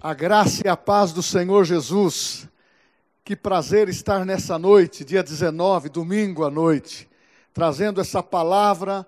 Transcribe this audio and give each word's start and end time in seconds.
A 0.00 0.14
graça 0.14 0.64
e 0.64 0.68
a 0.70 0.76
paz 0.76 1.12
do 1.12 1.24
Senhor 1.24 1.64
Jesus. 1.64 2.48
Que 3.24 3.34
prazer 3.34 3.88
estar 3.88 4.24
nessa 4.24 4.56
noite, 4.56 5.04
dia 5.04 5.24
19, 5.24 5.88
domingo 5.88 6.44
à 6.44 6.50
noite, 6.52 7.10
trazendo 7.52 8.00
essa 8.00 8.22
palavra 8.22 9.04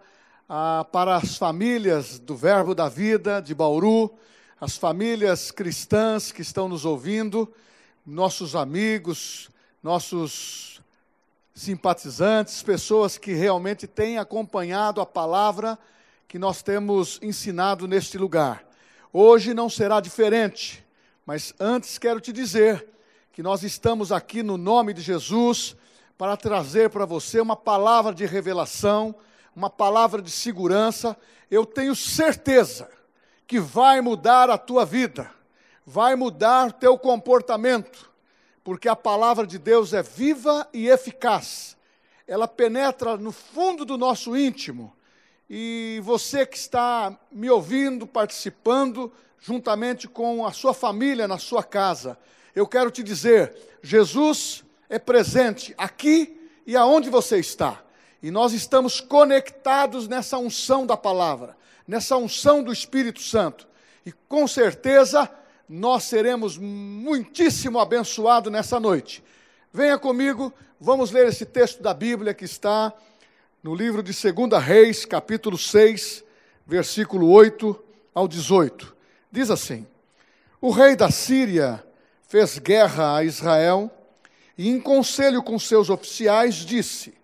ah, 0.48 0.84
para 0.90 1.14
as 1.14 1.36
famílias 1.36 2.18
do 2.18 2.34
Verbo 2.34 2.74
da 2.74 2.88
Vida 2.88 3.40
de 3.40 3.54
Bauru, 3.54 4.12
as 4.60 4.76
famílias 4.76 5.52
cristãs 5.52 6.32
que 6.32 6.42
estão 6.42 6.68
nos 6.68 6.84
ouvindo, 6.84 7.48
nossos 8.04 8.56
amigos, 8.56 9.48
nossos 9.80 10.80
simpatizantes, 11.54 12.64
pessoas 12.64 13.16
que 13.16 13.32
realmente 13.32 13.86
têm 13.86 14.18
acompanhado 14.18 15.00
a 15.00 15.06
palavra 15.06 15.78
que 16.26 16.36
nós 16.36 16.64
temos 16.64 17.20
ensinado 17.22 17.86
neste 17.86 18.18
lugar. 18.18 18.69
Hoje 19.12 19.52
não 19.52 19.68
será 19.68 19.98
diferente, 19.98 20.86
mas 21.26 21.52
antes 21.58 21.98
quero 21.98 22.20
te 22.20 22.32
dizer 22.32 22.86
que 23.32 23.42
nós 23.42 23.64
estamos 23.64 24.12
aqui 24.12 24.40
no 24.40 24.56
nome 24.56 24.94
de 24.94 25.00
Jesus 25.00 25.74
para 26.16 26.36
trazer 26.36 26.90
para 26.90 27.04
você 27.04 27.40
uma 27.40 27.56
palavra 27.56 28.14
de 28.14 28.24
revelação, 28.24 29.12
uma 29.54 29.68
palavra 29.68 30.22
de 30.22 30.30
segurança. 30.30 31.16
Eu 31.50 31.66
tenho 31.66 31.96
certeza 31.96 32.88
que 33.48 33.58
vai 33.58 34.00
mudar 34.00 34.48
a 34.48 34.56
tua 34.56 34.84
vida, 34.84 35.28
vai 35.84 36.14
mudar 36.14 36.70
teu 36.70 36.96
comportamento, 36.96 38.12
porque 38.62 38.88
a 38.88 38.94
palavra 38.94 39.44
de 39.44 39.58
Deus 39.58 39.92
é 39.92 40.04
viva 40.04 40.68
e 40.72 40.86
eficaz. 40.86 41.76
Ela 42.28 42.46
penetra 42.46 43.16
no 43.16 43.32
fundo 43.32 43.84
do 43.84 43.98
nosso 43.98 44.36
íntimo 44.36 44.94
e 45.52 46.00
você 46.04 46.46
que 46.46 46.56
está 46.56 47.18
me 47.32 47.50
ouvindo, 47.50 48.06
participando, 48.06 49.12
juntamente 49.40 50.06
com 50.06 50.46
a 50.46 50.52
sua 50.52 50.72
família 50.72 51.26
na 51.26 51.38
sua 51.38 51.64
casa, 51.64 52.16
eu 52.54 52.68
quero 52.68 52.88
te 52.88 53.02
dizer: 53.02 53.56
Jesus 53.82 54.62
é 54.88 54.96
presente 54.96 55.74
aqui 55.76 56.40
e 56.64 56.76
aonde 56.76 57.10
você 57.10 57.38
está. 57.38 57.82
E 58.22 58.30
nós 58.30 58.52
estamos 58.52 59.00
conectados 59.00 60.06
nessa 60.06 60.38
unção 60.38 60.86
da 60.86 60.96
palavra, 60.96 61.56
nessa 61.84 62.16
unção 62.16 62.62
do 62.62 62.72
Espírito 62.72 63.20
Santo. 63.20 63.66
E 64.06 64.12
com 64.12 64.46
certeza 64.46 65.28
nós 65.68 66.04
seremos 66.04 66.56
muitíssimo 66.56 67.80
abençoados 67.80 68.52
nessa 68.52 68.78
noite. 68.78 69.20
Venha 69.72 69.98
comigo, 69.98 70.52
vamos 70.80 71.10
ler 71.10 71.26
esse 71.26 71.44
texto 71.44 71.82
da 71.82 71.92
Bíblia 71.92 72.34
que 72.34 72.44
está 72.44 72.94
no 73.62 73.74
livro 73.74 74.02
de 74.02 74.12
2 74.12 74.62
Reis, 74.62 75.04
capítulo 75.04 75.58
6, 75.58 76.24
versículo 76.66 77.30
8 77.30 77.78
ao 78.14 78.26
18. 78.26 78.96
Diz 79.30 79.50
assim: 79.50 79.86
O 80.60 80.70
rei 80.70 80.96
da 80.96 81.10
Síria 81.10 81.84
fez 82.26 82.58
guerra 82.58 83.16
a 83.16 83.24
Israel 83.24 83.90
e, 84.56 84.70
em 84.70 84.80
conselho 84.80 85.42
com 85.42 85.58
seus 85.58 85.90
oficiais, 85.90 86.54
disse: 86.54 87.14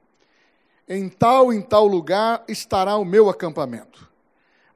Em 0.87 1.09
tal 1.09 1.53
em 1.53 1.63
tal 1.63 1.87
lugar 1.87 2.45
estará 2.47 2.97
o 2.99 3.05
meu 3.05 3.31
acampamento. 3.31 4.07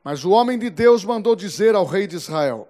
Mas 0.03 0.25
o 0.25 0.31
homem 0.31 0.59
de 0.59 0.71
Deus 0.71 1.05
mandou 1.05 1.37
dizer 1.37 1.75
ao 1.75 1.85
rei 1.85 2.07
de 2.07 2.17
Israel: 2.17 2.67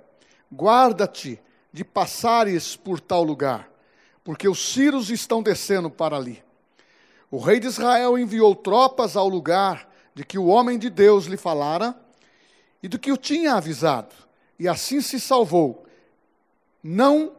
Guarda-te 0.53 1.41
de 1.73 1.85
passares 1.85 2.75
por 2.75 2.99
tal 2.99 3.23
lugar, 3.23 3.71
porque 4.25 4.49
os 4.49 4.73
sírios 4.73 5.11
estão 5.11 5.41
descendo 5.41 5.89
para 5.89 6.17
ali. 6.17 6.43
O 7.31 7.39
rei 7.39 7.61
de 7.61 7.69
Israel 7.69 8.19
enviou 8.19 8.55
tropas 8.55 9.17
ao 9.17 9.29
lugar 9.29 9.89
de 10.15 10.25
que 10.25 10.39
o 10.39 10.47
homem 10.47 10.79
de 10.79 10.91
Deus 10.91 11.27
lhe 11.27 11.37
falara 11.37 11.95
e 12.83 12.89
do 12.89 12.99
que 12.99 13.13
o 13.13 13.17
tinha 13.17 13.55
avisado, 13.55 14.15
e 14.59 14.67
assim 14.67 15.01
se 15.01 15.21
salvou, 15.21 15.87
não 16.83 17.33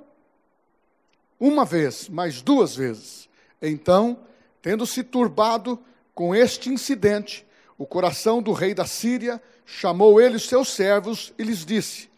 uma 1.39 1.65
vez, 1.65 2.07
mas 2.07 2.41
duas 2.41 2.75
vezes. 2.75 3.27
Então, 3.61 4.19
tendo 4.61 4.85
se 4.85 5.03
turbado 5.03 5.79
com 6.13 6.35
este 6.35 6.69
incidente, 6.69 7.45
o 7.77 7.85
coração 7.85 8.41
do 8.41 8.53
rei 8.53 8.73
da 8.73 8.85
Síria 8.85 9.41
chamou 9.65 10.21
ele 10.21 10.35
os 10.35 10.47
seus 10.47 10.69
servos 10.69 11.33
e 11.37 11.43
lhes 11.43 11.65
disse: 11.65 12.09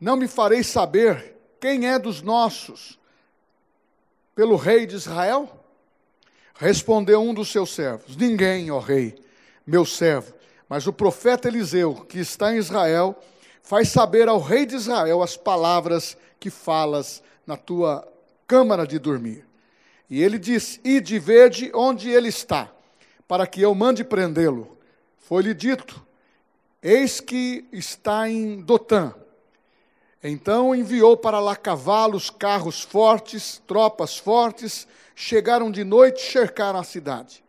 Não 0.00 0.16
me 0.16 0.28
farei 0.28 0.62
saber 0.62 1.36
quem 1.60 1.88
é 1.88 1.98
dos 1.98 2.22
nossos 2.22 2.98
pelo 4.34 4.56
rei 4.56 4.86
de 4.86 4.94
Israel? 4.94 5.61
Respondeu 6.62 7.20
um 7.20 7.34
dos 7.34 7.50
seus 7.50 7.74
servos: 7.74 8.16
Ninguém, 8.16 8.70
ó 8.70 8.78
rei, 8.78 9.20
meu 9.66 9.84
servo, 9.84 10.32
mas 10.68 10.86
o 10.86 10.92
profeta 10.92 11.48
Eliseu, 11.48 12.06
que 12.08 12.20
está 12.20 12.54
em 12.54 12.58
Israel, 12.58 13.20
faz 13.64 13.88
saber 13.88 14.28
ao 14.28 14.38
rei 14.38 14.64
de 14.64 14.76
Israel 14.76 15.24
as 15.24 15.36
palavras 15.36 16.16
que 16.38 16.50
falas 16.50 17.20
na 17.44 17.56
tua 17.56 18.06
câmara 18.46 18.86
de 18.86 19.00
dormir. 19.00 19.44
E 20.08 20.22
ele 20.22 20.38
disse: 20.38 20.80
Ide 20.84 21.18
vede 21.18 21.72
onde 21.74 22.10
ele 22.10 22.28
está, 22.28 22.70
para 23.26 23.44
que 23.44 23.60
eu 23.60 23.74
mande 23.74 24.04
prendê-lo. 24.04 24.78
Foi-lhe 25.18 25.54
dito: 25.54 26.00
Eis 26.80 27.18
que 27.18 27.64
está 27.72 28.30
em 28.30 28.60
Dotã. 28.60 29.12
Então 30.22 30.74
enviou 30.74 31.16
para 31.16 31.40
lá 31.40 31.56
cavalos, 31.56 32.30
carros 32.30 32.80
fortes, 32.80 33.60
tropas 33.66 34.16
fortes, 34.16 34.86
chegaram 35.16 35.70
de 35.70 35.82
noite 35.82 36.22
e 36.22 36.30
cercaram 36.30 36.78
a 36.78 36.84
cidade. 36.84 37.42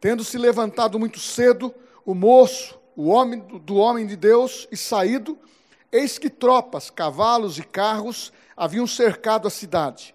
Tendo 0.00 0.24
se 0.24 0.36
levantado 0.36 0.98
muito 0.98 1.20
cedo, 1.20 1.72
o 2.04 2.14
moço, 2.14 2.80
o 2.96 3.08
homem 3.08 3.38
do 3.38 3.76
homem 3.76 4.06
de 4.06 4.16
Deus, 4.16 4.66
e 4.72 4.76
saído, 4.76 5.38
eis 5.92 6.18
que 6.18 6.28
tropas, 6.28 6.90
cavalos 6.90 7.58
e 7.58 7.62
carros 7.62 8.32
haviam 8.56 8.86
cercado 8.86 9.46
a 9.46 9.50
cidade. 9.50 10.14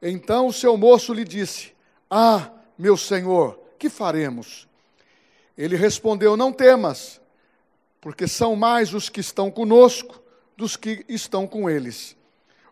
Então 0.00 0.48
o 0.48 0.52
seu 0.52 0.76
moço 0.76 1.12
lhe 1.12 1.24
disse: 1.24 1.72
Ah, 2.10 2.50
meu 2.76 2.96
senhor, 2.96 3.60
que 3.78 3.88
faremos? 3.88 4.66
Ele 5.56 5.76
respondeu: 5.76 6.36
Não 6.36 6.52
temas, 6.52 7.20
porque 8.00 8.26
são 8.26 8.56
mais 8.56 8.92
os 8.92 9.08
que 9.08 9.20
estão 9.20 9.50
conosco 9.50 10.21
dos 10.62 10.76
que 10.76 11.04
estão 11.08 11.44
com 11.44 11.68
eles. 11.68 12.16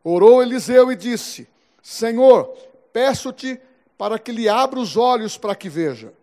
Orou 0.05 0.41
Eliseu 0.41 0.93
e 0.93 0.97
disse: 0.97 1.49
Senhor, 1.83 2.57
peço-te 2.93 3.61
para 3.99 4.17
que 4.17 4.31
lhe 4.31 4.49
abra 4.49 4.79
os 4.79 4.97
olhos 4.97 5.37
para 5.37 5.57
que 5.57 5.69
veja. 5.69 6.15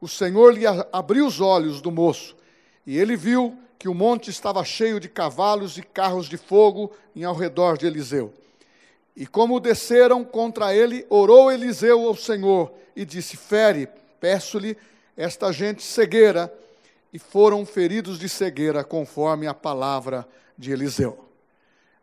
O 0.00 0.08
Senhor 0.08 0.52
lhe 0.52 0.64
abriu 0.92 1.24
os 1.24 1.40
olhos 1.40 1.80
do 1.80 1.92
moço, 1.92 2.36
e 2.84 2.98
ele 2.98 3.14
viu 3.14 3.56
que 3.78 3.88
o 3.88 3.94
monte 3.94 4.28
estava 4.28 4.64
cheio 4.64 4.98
de 4.98 5.08
cavalos 5.08 5.78
e 5.78 5.82
carros 5.82 6.28
de 6.28 6.36
fogo 6.36 6.90
em 7.14 7.22
ao 7.22 7.34
redor 7.34 7.78
de 7.78 7.86
Eliseu. 7.86 8.34
E 9.14 9.24
como 9.24 9.60
desceram 9.60 10.24
contra 10.24 10.74
ele, 10.74 11.06
orou 11.08 11.52
Eliseu 11.52 12.08
ao 12.08 12.16
Senhor 12.16 12.72
e 12.96 13.04
disse: 13.04 13.36
Fere, 13.36 13.88
peço-lhe 14.18 14.76
esta 15.16 15.52
gente 15.52 15.80
cegueira. 15.80 16.52
E 17.12 17.18
foram 17.20 17.64
feridos 17.64 18.18
de 18.18 18.28
cegueira, 18.28 18.82
conforme 18.82 19.46
a 19.46 19.54
palavra 19.54 20.26
de 20.56 20.72
Eliseu. 20.72 21.28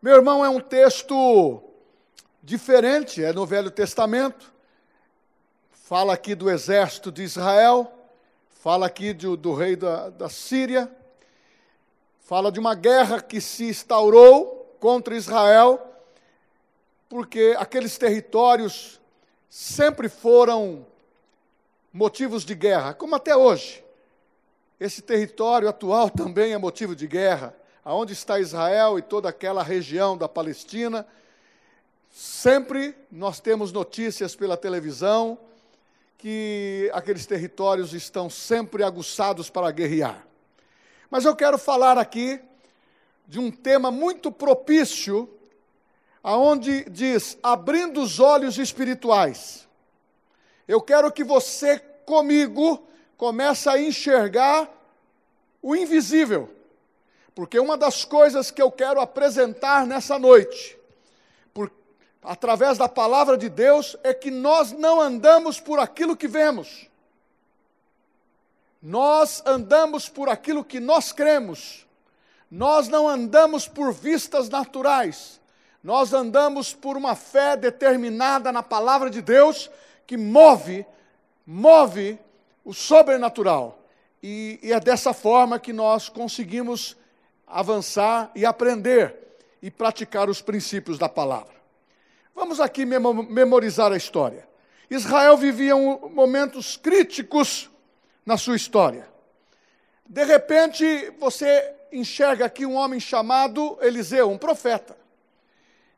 Meu 0.01 0.15
irmão, 0.15 0.43
é 0.43 0.49
um 0.49 0.59
texto 0.59 1.63
diferente, 2.41 3.23
é 3.23 3.31
no 3.31 3.45
Velho 3.45 3.69
Testamento. 3.69 4.51
Fala 5.71 6.13
aqui 6.13 6.33
do 6.33 6.49
exército 6.49 7.11
de 7.11 7.23
Israel, 7.23 7.91
fala 8.49 8.85
aqui 8.85 9.13
do, 9.13 9.35
do 9.35 9.53
rei 9.53 9.75
da, 9.75 10.09
da 10.09 10.29
Síria, 10.29 10.91
fala 12.19 12.51
de 12.51 12.59
uma 12.59 12.75
guerra 12.75 13.21
que 13.21 13.41
se 13.41 13.65
instaurou 13.65 14.75
contra 14.79 15.15
Israel, 15.15 15.79
porque 17.09 17.55
aqueles 17.59 17.97
territórios 17.97 18.99
sempre 19.49 20.07
foram 20.07 20.85
motivos 21.91 22.45
de 22.45 22.55
guerra, 22.55 22.93
como 22.93 23.15
até 23.15 23.35
hoje. 23.35 23.83
Esse 24.79 25.01
território 25.01 25.67
atual 25.67 26.09
também 26.15 26.53
é 26.53 26.57
motivo 26.57 26.95
de 26.95 27.05
guerra. 27.05 27.55
Aonde 27.83 28.13
está 28.13 28.39
Israel 28.39 28.97
e 28.99 29.01
toda 29.01 29.29
aquela 29.29 29.63
região 29.63 30.17
da 30.17 30.29
Palestina, 30.29 31.07
Sempre 32.11 32.93
nós 33.09 33.39
temos 33.39 33.71
notícias 33.71 34.35
pela 34.35 34.57
televisão 34.57 35.37
que 36.17 36.91
aqueles 36.93 37.25
territórios 37.25 37.93
estão 37.93 38.29
sempre 38.29 38.83
aguçados 38.83 39.49
para 39.49 39.71
guerrear. 39.71 40.27
Mas 41.09 41.23
eu 41.23 41.35
quero 41.35 41.57
falar 41.57 41.97
aqui 41.97 42.39
de 43.25 43.39
um 43.39 43.49
tema 43.49 43.89
muito 43.89 44.29
propício, 44.29 45.27
aonde 46.21 46.83
diz 46.89 47.37
abrindo 47.41 48.01
os 48.01 48.19
olhos 48.19 48.57
espirituais. 48.57 49.67
Eu 50.67 50.81
quero 50.81 51.11
que 51.11 51.23
você 51.23 51.79
comigo 52.05 52.85
comece 53.15 53.69
a 53.69 53.81
enxergar 53.81 54.69
o 55.61 55.75
invisível. 55.75 56.53
Porque 57.33 57.59
uma 57.59 57.77
das 57.77 58.03
coisas 58.03 58.51
que 58.51 58.61
eu 58.61 58.71
quero 58.71 58.99
apresentar 58.99 59.85
nessa 59.85 60.19
noite 60.19 60.79
através 62.23 62.77
da 62.77 62.87
palavra 62.87 63.37
de 63.37 63.49
Deus, 63.49 63.97
é 64.03 64.13
que 64.13 64.29
nós 64.29 64.71
não 64.71 65.01
andamos 65.01 65.59
por 65.59 65.79
aquilo 65.79 66.15
que 66.15 66.27
vemos. 66.27 66.87
Nós 68.81 69.41
andamos 69.45 70.07
por 70.07 70.29
aquilo 70.29 70.63
que 70.63 70.79
nós 70.79 71.11
cremos. 71.11 71.85
Nós 72.49 72.87
não 72.87 73.07
andamos 73.07 73.67
por 73.67 73.91
vistas 73.91 74.49
naturais. 74.49 75.39
Nós 75.83 76.13
andamos 76.13 76.73
por 76.73 76.95
uma 76.95 77.15
fé 77.15 77.57
determinada 77.57 78.51
na 78.51 78.61
palavra 78.61 79.09
de 79.09 79.21
Deus 79.21 79.69
que 80.05 80.17
move, 80.17 80.85
move 81.45 82.19
o 82.63 82.73
sobrenatural. 82.73 83.79
E, 84.21 84.59
e 84.61 84.73
é 84.73 84.79
dessa 84.79 85.13
forma 85.13 85.59
que 85.59 85.73
nós 85.73 86.07
conseguimos 86.07 86.95
avançar 87.51 88.31
e 88.35 88.45
aprender 88.45 89.15
e 89.61 89.69
praticar 89.69 90.29
os 90.29 90.41
princípios 90.41 90.97
da 90.97 91.07
palavra. 91.07 91.53
Vamos 92.33 92.59
aqui 92.59 92.85
memorizar 92.85 93.91
a 93.91 93.97
história. 93.97 94.47
Israel 94.89 95.37
vivia 95.37 95.75
um, 95.75 96.09
momentos 96.09 96.75
críticos 96.75 97.69
na 98.25 98.37
sua 98.37 98.55
história. 98.55 99.07
De 100.05 100.23
repente, 100.23 101.13
você 101.19 101.73
enxerga 101.91 102.45
aqui 102.45 102.65
um 102.65 102.75
homem 102.75 102.99
chamado 102.99 103.77
Eliseu, 103.81 104.29
um 104.29 104.37
profeta, 104.37 104.97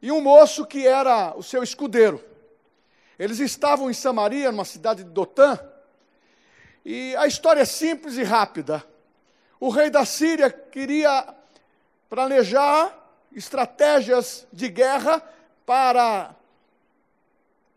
e 0.01 0.11
um 0.11 0.21
moço 0.21 0.65
que 0.65 0.85
era 0.85 1.33
o 1.35 1.44
seu 1.44 1.63
escudeiro. 1.63 2.23
Eles 3.17 3.39
estavam 3.39 3.89
em 3.89 3.94
Samaria, 3.94 4.51
numa 4.51 4.65
cidade 4.65 5.03
de 5.03 5.09
Dotã, 5.09 5.57
e 6.85 7.15
a 7.15 7.25
história 7.25 7.61
é 7.61 7.65
simples 7.65 8.17
e 8.17 8.23
rápida. 8.23 8.83
O 9.59 9.69
rei 9.69 9.89
da 9.89 10.03
Síria 10.03 10.51
queria 10.51 11.33
planejar 12.13 12.95
estratégias 13.36 14.45
de 14.54 14.69
guerra 14.69 15.19
para 15.65 16.36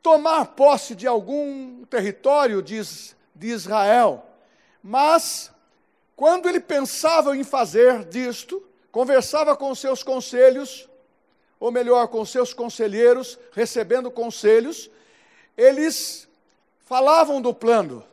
tomar 0.02 0.48
posse 0.48 0.94
de 0.94 1.06
algum 1.06 1.86
território 1.86 2.60
de, 2.60 2.78
de 3.34 3.46
Israel. 3.46 4.26
Mas, 4.82 5.50
quando 6.14 6.50
ele 6.50 6.60
pensava 6.60 7.34
em 7.34 7.42
fazer 7.42 8.04
disto, 8.04 8.62
conversava 8.92 9.56
com 9.56 9.74
seus 9.74 10.02
conselhos, 10.02 10.86
ou 11.58 11.72
melhor, 11.72 12.06
com 12.08 12.22
seus 12.26 12.52
conselheiros, 12.52 13.38
recebendo 13.52 14.10
conselhos, 14.10 14.90
eles 15.56 16.28
falavam 16.84 17.40
do 17.40 17.54
plano, 17.54 18.04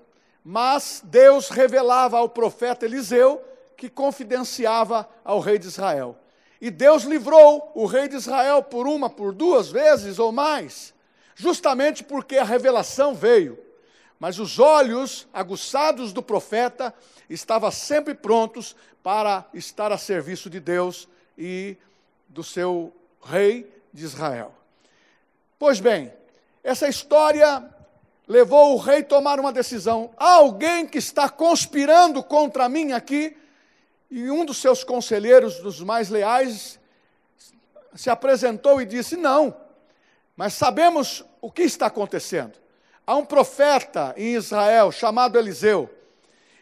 mas 0.42 1.02
Deus 1.04 1.50
revelava 1.50 2.18
ao 2.18 2.30
profeta 2.30 2.86
Eliseu 2.86 3.44
que 3.84 3.90
confidenciava 3.90 5.10
ao 5.26 5.42
rei 5.42 5.60
de 5.60 5.68
Israel. 5.68 6.16
E 6.62 6.72
Deus 6.72 7.04
livrou 7.04 7.70
o 7.76 7.86
rei 7.86 8.08
de 8.08 8.16
Israel 8.16 8.64
por 8.64 8.88
uma, 8.88 9.10
por 9.10 9.34
duas 9.34 9.70
vezes 9.70 10.20
ou 10.20 10.32
mais, 10.32 10.94
justamente 11.36 12.02
porque 12.02 12.38
a 12.38 12.46
revelação 12.46 13.14
veio. 13.14 13.60
Mas 14.18 14.40
os 14.40 14.58
olhos 14.58 15.28
aguçados 15.34 16.14
do 16.14 16.24
profeta 16.24 16.94
estavam 17.30 17.70
sempre 17.72 18.14
prontos 18.14 18.74
para 19.04 19.46
estar 19.54 19.92
a 19.92 19.98
serviço 19.98 20.50
de 20.50 20.62
Deus 20.62 21.10
e 21.38 21.76
do 22.30 22.42
seu 22.42 22.94
rei 23.22 23.70
de 23.92 24.06
Israel. 24.06 24.54
Pois 25.60 25.82
bem, 25.82 26.14
essa 26.64 26.88
história 26.88 27.62
levou 28.26 28.76
o 28.76 28.78
rei 28.78 29.00
a 29.00 29.04
tomar 29.04 29.42
uma 29.42 29.52
decisão. 29.52 30.12
Há 30.16 30.36
alguém 30.36 30.88
que 30.88 31.00
está 31.00 31.28
conspirando 31.28 32.24
contra 32.24 32.70
mim 32.70 32.94
aqui 32.94 33.36
e 34.16 34.30
um 34.30 34.46
dos 34.46 34.58
seus 34.58 34.84
conselheiros, 34.84 35.58
dos 35.58 35.82
mais 35.82 36.08
leais, 36.08 36.80
se 37.96 38.12
apresentou 38.12 38.80
e 38.80 38.86
disse: 38.86 39.18
Não, 39.18 39.58
mas 40.36 40.54
sabemos 40.54 41.26
o 41.42 41.52
que 41.52 41.64
está 41.64 41.88
acontecendo. 41.88 42.54
Há 43.08 43.16
um 43.16 43.26
profeta 43.26 44.14
em 44.16 44.36
Israel 44.36 44.92
chamado 44.92 45.36
Eliseu, 45.40 45.90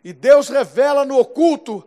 e 0.01 0.13
Deus 0.13 0.47
revela 0.47 1.03
no 1.03 1.19
oculto 1.19 1.85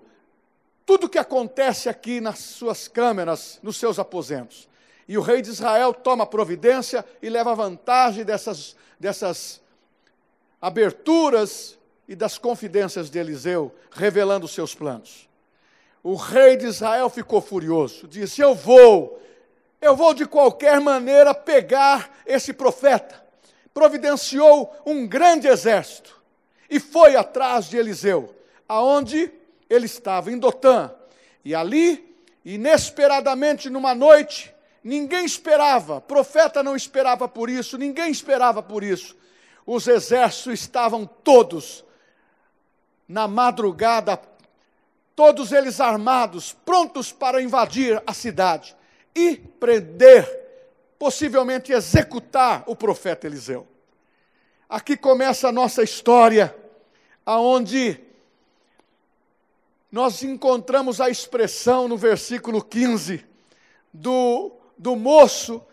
tudo 0.84 1.06
o 1.06 1.08
que 1.08 1.16
acontece 1.16 1.88
aqui 1.88 2.20
nas 2.20 2.40
suas 2.40 2.87
câmeras, 2.87 3.58
nos 3.62 3.78
seus 3.78 3.99
aposentos. 3.99 4.69
E 5.08 5.16
o 5.16 5.22
rei 5.22 5.40
de 5.40 5.49
Israel 5.49 5.94
toma 5.94 6.26
providência 6.26 7.02
e 7.22 7.31
leva 7.31 7.55
vantagem 7.55 8.22
dessas, 8.22 8.76
dessas 9.00 9.62
aberturas 10.61 11.78
e 12.06 12.14
das 12.14 12.37
confidências 12.37 13.08
de 13.08 13.19
Eliseu, 13.19 13.75
revelando 13.90 14.46
seus 14.46 14.75
planos 14.75 15.26
o 16.04 16.16
rei 16.16 16.58
de 16.58 16.66
Israel 16.66 17.08
ficou 17.08 17.40
furioso, 17.40 18.06
disse: 18.06 18.42
Eu 18.42 18.54
vou, 18.54 19.18
eu 19.80 19.96
vou 19.96 20.12
de 20.12 20.26
qualquer 20.26 20.78
maneira 20.78 21.34
pegar 21.34 22.10
esse 22.26 22.52
profeta. 22.52 23.24
Providenciou 23.72 24.70
um 24.84 25.06
grande 25.06 25.48
exército 25.48 26.22
e 26.68 26.78
foi 26.78 27.16
atrás 27.16 27.64
de 27.70 27.78
Eliseu, 27.78 28.36
aonde 28.68 29.32
ele 29.68 29.86
estava, 29.86 30.30
em 30.30 30.38
Dotã. 30.38 30.92
E 31.42 31.54
ali, 31.54 32.14
inesperadamente, 32.44 33.70
numa 33.70 33.94
noite, 33.94 34.54
ninguém 34.84 35.24
esperava, 35.24 36.02
profeta 36.02 36.62
não 36.62 36.76
esperava 36.76 37.26
por 37.26 37.48
isso, 37.48 37.78
ninguém 37.78 38.10
esperava 38.10 38.62
por 38.62 38.84
isso. 38.84 39.16
Os 39.66 39.88
exércitos 39.88 40.60
estavam 40.60 41.06
todos 41.06 41.82
na 43.08 43.26
madrugada 43.26 44.20
todos 45.16 45.52
eles 45.52 45.81
armados, 45.81 46.52
prontos 46.64 47.12
para 47.12 47.43
invadir 47.43 48.02
a 48.06 48.12
cidade 48.12 48.76
e 49.14 49.37
prender, 49.37 50.26
possivelmente 50.99 51.72
executar 51.72 52.64
o 52.66 52.75
profeta 52.75 53.26
Eliseu. 53.26 53.66
Aqui 54.69 54.96
começa 54.96 55.49
a 55.49 55.52
nossa 55.52 55.82
história, 55.82 56.55
aonde 57.25 58.00
nós 59.90 60.22
encontramos 60.25 61.00
a 61.00 61.08
expressão 61.08 61.87
no 61.87 61.96
versículo 61.96 62.62
15 62.62 63.25
do, 63.93 64.50
do 64.76 64.96
moço, 64.96 65.64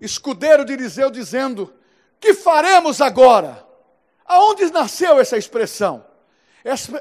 escudeiro 0.00 0.64
de 0.64 0.72
Eliseu, 0.72 1.08
dizendo: 1.08 1.72
Que 2.18 2.34
faremos 2.34 3.00
agora? 3.00 3.64
Aonde 4.24 4.72
nasceu 4.72 5.20
essa 5.20 5.38
expressão? 5.38 6.07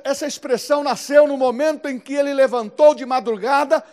Essa, 0.05 0.25
expressão 0.25 0.81
nasceu 0.81 1.27
no 1.27 1.35
momento 1.35 1.89
em 1.89 1.99
que 1.99 2.13
ele 2.13 2.33
levantou 2.33 2.95
de 2.95 3.05
madrugada 3.05 3.83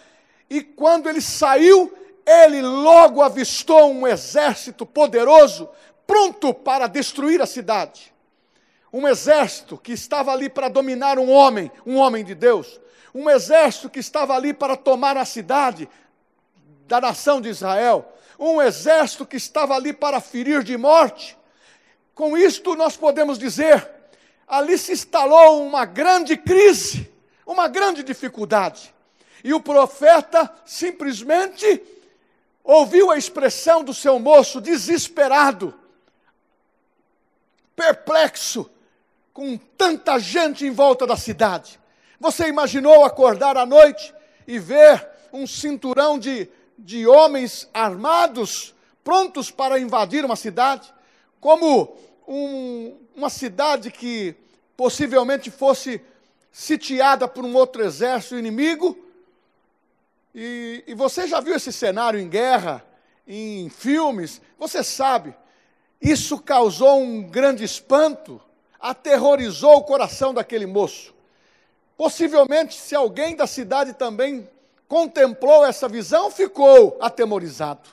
e 0.48 0.62
quando 0.62 1.08
ele 1.08 1.20
saiu, 1.20 1.92
ele 2.24 2.62
logo 2.62 3.20
avistou 3.20 3.90
um 3.90 4.06
exército 4.06 4.86
poderoso, 4.86 5.68
pronto 6.06 6.54
para 6.54 6.86
destruir 6.86 7.42
a 7.42 7.46
cidade. 7.46 8.14
Um 8.92 9.08
exército 9.08 9.76
que 9.76 9.90
estava 9.90 10.30
ali 10.30 10.48
para 10.48 10.68
dominar 10.68 11.18
um 11.18 11.28
homem, 11.28 11.72
um 11.84 11.96
homem 11.96 12.24
de 12.24 12.36
Deus. 12.36 12.80
Um 13.12 13.28
exército 13.28 13.90
que 13.90 13.98
estava 13.98 14.32
ali 14.36 14.54
para 14.54 14.76
tomar 14.76 15.16
a 15.16 15.24
cidade 15.24 15.88
da 16.86 17.00
nação 17.00 17.40
de 17.40 17.48
Israel. 17.48 18.12
Um 18.38 18.62
exército 18.62 19.26
que 19.26 19.36
estava 19.36 19.74
ali 19.74 19.92
para 19.92 20.20
ferir 20.20 20.62
de 20.62 20.76
morte. 20.76 21.36
Com 22.14 22.38
isto, 22.38 22.76
nós 22.76 22.96
podemos 22.96 23.40
dizer 23.40 23.93
ali 24.46 24.76
se 24.78 24.92
instalou 24.92 25.66
uma 25.66 25.84
grande 25.84 26.36
crise, 26.36 27.10
uma 27.46 27.68
grande 27.68 28.02
dificuldade. 28.02 28.94
E 29.42 29.52
o 29.52 29.60
profeta 29.60 30.50
simplesmente 30.64 31.82
ouviu 32.62 33.10
a 33.10 33.18
expressão 33.18 33.84
do 33.84 33.92
seu 33.92 34.18
moço, 34.18 34.60
desesperado, 34.60 35.74
perplexo, 37.76 38.70
com 39.32 39.58
tanta 39.76 40.18
gente 40.18 40.64
em 40.64 40.70
volta 40.70 41.06
da 41.06 41.16
cidade. 41.16 41.78
Você 42.18 42.48
imaginou 42.48 43.04
acordar 43.04 43.56
à 43.56 43.66
noite 43.66 44.14
e 44.46 44.58
ver 44.58 45.06
um 45.32 45.46
cinturão 45.46 46.18
de, 46.18 46.48
de 46.78 47.06
homens 47.06 47.68
armados, 47.74 48.74
prontos 49.02 49.50
para 49.50 49.78
invadir 49.78 50.24
uma 50.24 50.36
cidade? 50.36 50.94
Como 51.40 51.98
um, 52.26 52.96
uma 53.14 53.30
cidade 53.30 53.90
que 53.90 54.34
possivelmente 54.76 55.50
fosse 55.50 56.00
sitiada 56.52 57.26
por 57.26 57.44
um 57.44 57.54
outro 57.54 57.82
exército 57.82 58.38
inimigo. 58.38 58.96
E, 60.34 60.82
e 60.86 60.94
você 60.94 61.26
já 61.26 61.40
viu 61.40 61.54
esse 61.54 61.72
cenário 61.72 62.18
em 62.18 62.28
guerra, 62.28 62.84
em 63.26 63.68
filmes? 63.68 64.40
Você 64.58 64.82
sabe, 64.82 65.34
isso 66.00 66.38
causou 66.38 67.00
um 67.00 67.22
grande 67.22 67.64
espanto, 67.64 68.40
aterrorizou 68.80 69.76
o 69.76 69.84
coração 69.84 70.34
daquele 70.34 70.66
moço. 70.66 71.14
Possivelmente, 71.96 72.74
se 72.74 72.94
alguém 72.94 73.36
da 73.36 73.46
cidade 73.46 73.94
também 73.94 74.48
contemplou 74.88 75.64
essa 75.64 75.88
visão, 75.88 76.30
ficou 76.30 76.98
atemorizado. 77.00 77.88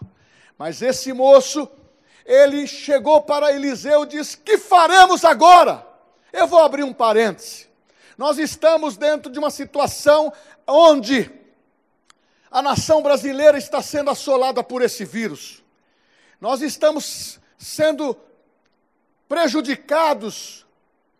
Mas 0.57 0.81
esse 0.81 1.13
moço 1.13 1.69
ele 2.25 2.67
chegou 2.67 3.21
para 3.21 3.51
Eliseu 3.53 4.03
e 4.03 4.07
disse: 4.07 4.37
Que 4.37 4.57
faremos 4.57 5.23
agora? 5.25 5.85
Eu 6.31 6.47
vou 6.47 6.59
abrir 6.59 6.83
um 6.83 6.93
parêntese. 6.93 7.67
Nós 8.17 8.37
estamos 8.37 8.97
dentro 8.97 9.31
de 9.31 9.39
uma 9.39 9.49
situação 9.49 10.31
onde 10.67 11.31
a 12.51 12.61
nação 12.61 13.01
brasileira 13.01 13.57
está 13.57 13.81
sendo 13.81 14.09
assolada 14.09 14.63
por 14.63 14.81
esse 14.81 15.05
vírus. 15.05 15.63
Nós 16.39 16.61
estamos 16.61 17.39
sendo 17.57 18.17
prejudicados 19.29 20.65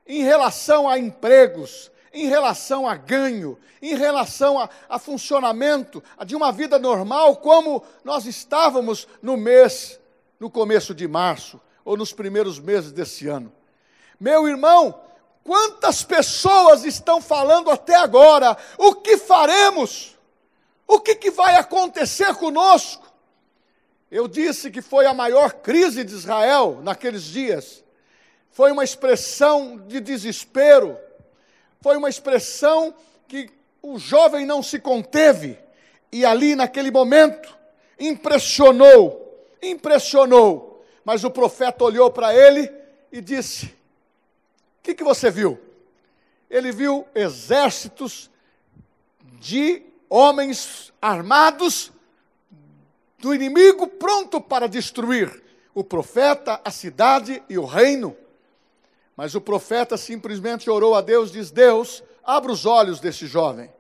em 0.06 0.24
relação 0.24 0.90
a 0.90 1.00
empregos, 1.00 1.90
em 2.14 2.28
relação 2.28 2.86
a 2.86 2.96
ganho, 2.96 3.58
em 3.82 3.96
relação 3.96 4.60
a, 4.60 4.70
a 4.90 5.00
funcionamento 5.00 6.04
de 6.26 6.36
uma 6.36 6.52
vida 6.52 6.78
normal, 6.78 7.38
como 7.38 7.82
nós 8.04 8.26
estávamos 8.26 9.08
no 9.22 9.38
mês, 9.38 10.01
no 10.42 10.50
começo 10.50 10.96
de 10.96 11.08
março, 11.08 11.62
ou 11.86 11.96
nos 11.96 12.12
primeiros 12.12 12.58
meses 12.60 12.92
desse 12.92 13.28
ano. 13.28 13.54
Meu 14.20 14.48
irmão, 14.48 15.00
quantas 15.44 16.04
pessoas 16.04 16.84
estão 16.84 17.22
falando 17.22 17.70
até 17.70 17.94
agora? 17.94 18.58
O 18.76 18.96
que 18.96 19.18
faremos? 19.18 20.18
O 20.88 21.00
que, 21.00 21.14
que 21.14 21.30
vai 21.30 21.58
acontecer 21.58 22.34
conosco? 22.34 23.06
Eu 24.10 24.28
disse 24.28 24.72
que 24.72 24.82
foi 24.82 25.06
a 25.06 25.14
maior 25.14 25.54
crise 25.54 26.04
de 26.04 26.12
Israel 26.12 26.80
naqueles 26.82 27.26
dias. 27.26 27.84
Foi 28.50 28.72
uma 28.72 28.84
expressão 28.84 29.78
de 29.78 30.00
desespero. 30.00 30.98
Foi 31.82 31.96
uma 31.98 32.10
expressão 32.10 32.96
que 33.28 33.48
o 33.80 34.00
jovem 34.00 34.48
não 34.48 34.64
se 34.64 34.80
conteve. 34.80 35.60
E 36.12 36.26
ali, 36.26 36.56
naquele 36.56 36.90
momento, 36.90 37.56
impressionou, 38.00 39.21
impressionou. 39.62 40.84
Mas 41.04 41.24
o 41.24 41.32
profeta 41.32 41.84
olhou 41.84 42.12
para 42.12 42.34
ele 42.34 42.72
e 43.12 43.22
disse: 43.22 43.66
O 43.66 44.84
que, 44.84 44.94
que 44.94 45.04
você 45.04 45.30
viu? 45.30 45.60
Ele 46.50 46.72
viu 46.72 47.08
exércitos 47.16 48.30
de 49.40 49.82
homens 50.10 50.92
armados 51.02 51.92
do 53.18 53.34
inimigo 53.34 53.88
pronto 53.88 54.42
para 54.42 54.68
destruir 54.68 55.42
o 55.74 55.84
profeta, 55.84 56.60
a 56.66 56.72
cidade 56.72 57.42
e 57.50 57.58
o 57.58 57.66
reino. 57.66 58.16
Mas 59.16 59.36
o 59.36 59.42
profeta 59.42 59.96
simplesmente 59.98 60.70
orou 60.70 60.96
a 60.96 61.02
Deus, 61.02 61.32
diz: 61.32 61.52
Deus, 61.52 62.04
abra 62.24 62.52
os 62.52 62.66
olhos 62.66 63.00
desse 63.00 63.28
jovem. 63.28 63.72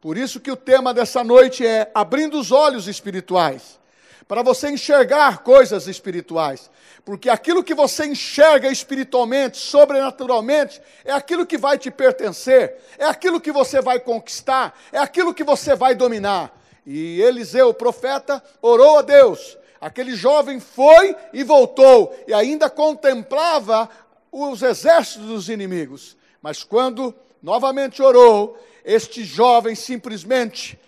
Por 0.00 0.16
isso 0.18 0.40
que 0.40 0.50
o 0.50 0.56
tema 0.56 0.92
dessa 0.92 1.24
noite 1.24 1.66
é 1.66 1.90
abrindo 1.94 2.38
os 2.38 2.52
olhos 2.52 2.86
espirituais, 2.86 3.80
para 4.26 4.42
você 4.42 4.70
enxergar 4.70 5.38
coisas 5.38 5.86
espirituais. 5.86 6.70
Porque 7.04 7.28
aquilo 7.28 7.62
que 7.62 7.74
você 7.74 8.06
enxerga 8.06 8.68
espiritualmente, 8.68 9.58
sobrenaturalmente, 9.58 10.80
é 11.04 11.12
aquilo 11.12 11.46
que 11.46 11.58
vai 11.58 11.76
te 11.76 11.90
pertencer, 11.90 12.76
é 12.98 13.04
aquilo 13.04 13.40
que 13.40 13.52
você 13.52 13.80
vai 13.80 14.00
conquistar, 14.00 14.78
é 14.90 14.98
aquilo 14.98 15.34
que 15.34 15.44
você 15.44 15.74
vai 15.74 15.94
dominar. 15.94 16.58
E 16.86 17.20
Eliseu, 17.20 17.68
o 17.68 17.74
profeta, 17.74 18.42
orou 18.60 18.98
a 18.98 19.02
Deus. 19.02 19.58
Aquele 19.80 20.16
jovem 20.16 20.60
foi 20.60 21.14
e 21.32 21.42
voltou, 21.42 22.16
e 22.26 22.32
ainda 22.32 22.70
contemplava 22.70 23.88
os 24.32 24.62
exércitos 24.62 25.26
dos 25.26 25.48
inimigos. 25.48 26.16
Mas 26.40 26.62
quando 26.62 27.14
novamente 27.42 28.02
orou, 28.02 28.58
este 28.84 29.24
jovem 29.24 29.74
simplesmente 29.74 30.78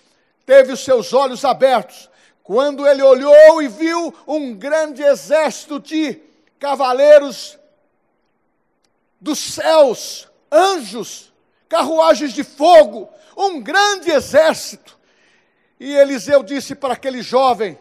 teve 0.47 0.73
os 0.73 0.85
seus 0.85 1.13
olhos 1.13 1.45
abertos. 1.45 2.09
Quando 2.47 2.87
ele 2.87 3.03
olhou 3.03 3.61
e 3.61 3.67
viu 3.67 4.15
um 4.25 4.55
grande 4.55 5.03
exército 5.03 5.81
de 5.81 6.23
cavaleiros 6.61 7.59
dos 9.21 9.41
céus, 9.41 10.29
anjos, 10.51 11.33
carruagens 11.69 12.33
de 12.33 12.45
fogo, 12.45 13.11
um 13.37 13.61
grande 13.61 14.13
exército. 14.13 14.97
E 15.81 15.93
Eliseu 15.93 16.45
disse 16.45 16.77
para 16.77 16.95
aquele 16.95 17.21
jovem: 17.21 17.77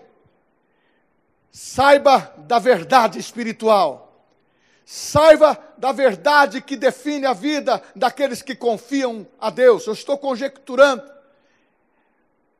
saiba 1.51 2.33
da 2.39 2.57
verdade 2.57 3.19
espiritual. 3.19 4.25
Saiba 4.83 5.63
da 5.77 5.91
verdade 5.91 6.59
que 6.59 6.75
define 6.75 7.27
a 7.27 7.33
vida 7.33 7.83
daqueles 7.95 8.41
que 8.41 8.55
confiam 8.55 9.27
a 9.39 9.51
Deus. 9.51 9.85
Eu 9.85 9.93
estou 9.93 10.17
conjecturando. 10.17 11.14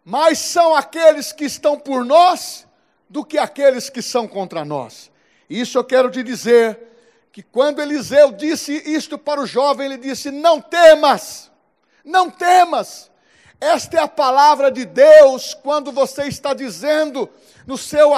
Mais 0.06 0.38
são 0.38 0.76
aqueles 0.76 1.32
que 1.32 1.46
estão 1.46 1.80
por 1.80 2.06
nós 2.06 2.68
do 3.10 3.26
que 3.26 3.40
aqueles 3.40 3.90
que 3.90 4.04
são 4.04 4.28
contra 4.28 4.64
nós. 4.64 5.12
Isso 5.50 5.80
eu 5.80 5.84
quero 5.84 6.12
te 6.12 6.22
dizer 6.22 6.80
que 7.32 7.42
quando 7.42 7.82
Eliseu 7.82 8.32
disse 8.32 8.72
isto 8.86 9.18
para 9.18 9.42
o 9.42 9.48
jovem, 9.48 9.88
ele 9.88 9.98
disse: 9.98 10.30
Não 10.30 10.62
temas, 10.62 11.52
não 12.04 12.30
temas. 12.30 13.10
Esta 13.60 13.98
é 13.98 14.00
a 14.00 14.08
palavra 14.08 14.70
de 14.70 14.86
Deus 14.86 15.56
quando 15.56 15.92
você 15.92 16.26
está 16.26 16.54
dizendo 16.54 17.28
no 17.66 17.78
seu, 17.78 18.12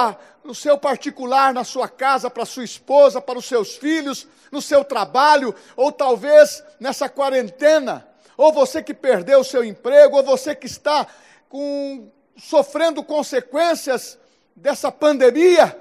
no 0.44 0.54
seu 0.54 0.76
particular, 0.76 1.54
na 1.54 1.64
sua 1.64 1.88
casa, 1.88 2.28
para 2.28 2.44
sua 2.44 2.64
esposa, 2.64 3.20
para 3.20 3.38
os 3.38 3.46
seus 3.46 3.76
filhos, 3.76 4.26
no 4.52 4.60
seu 4.60 4.84
trabalho, 4.84 5.54
ou 5.74 5.90
talvez 5.90 6.62
nessa 6.78 7.08
quarentena, 7.08 8.06
ou 8.36 8.52
você 8.52 8.82
que 8.82 8.92
perdeu 8.92 9.40
o 9.40 9.44
seu 9.44 9.64
emprego, 9.64 10.16
ou 10.16 10.22
você 10.22 10.54
que 10.54 10.66
está 10.66 11.06
com, 11.48 12.10
sofrendo 12.36 13.02
consequências 13.02 14.18
dessa 14.54 14.90
pandemia. 14.90 15.76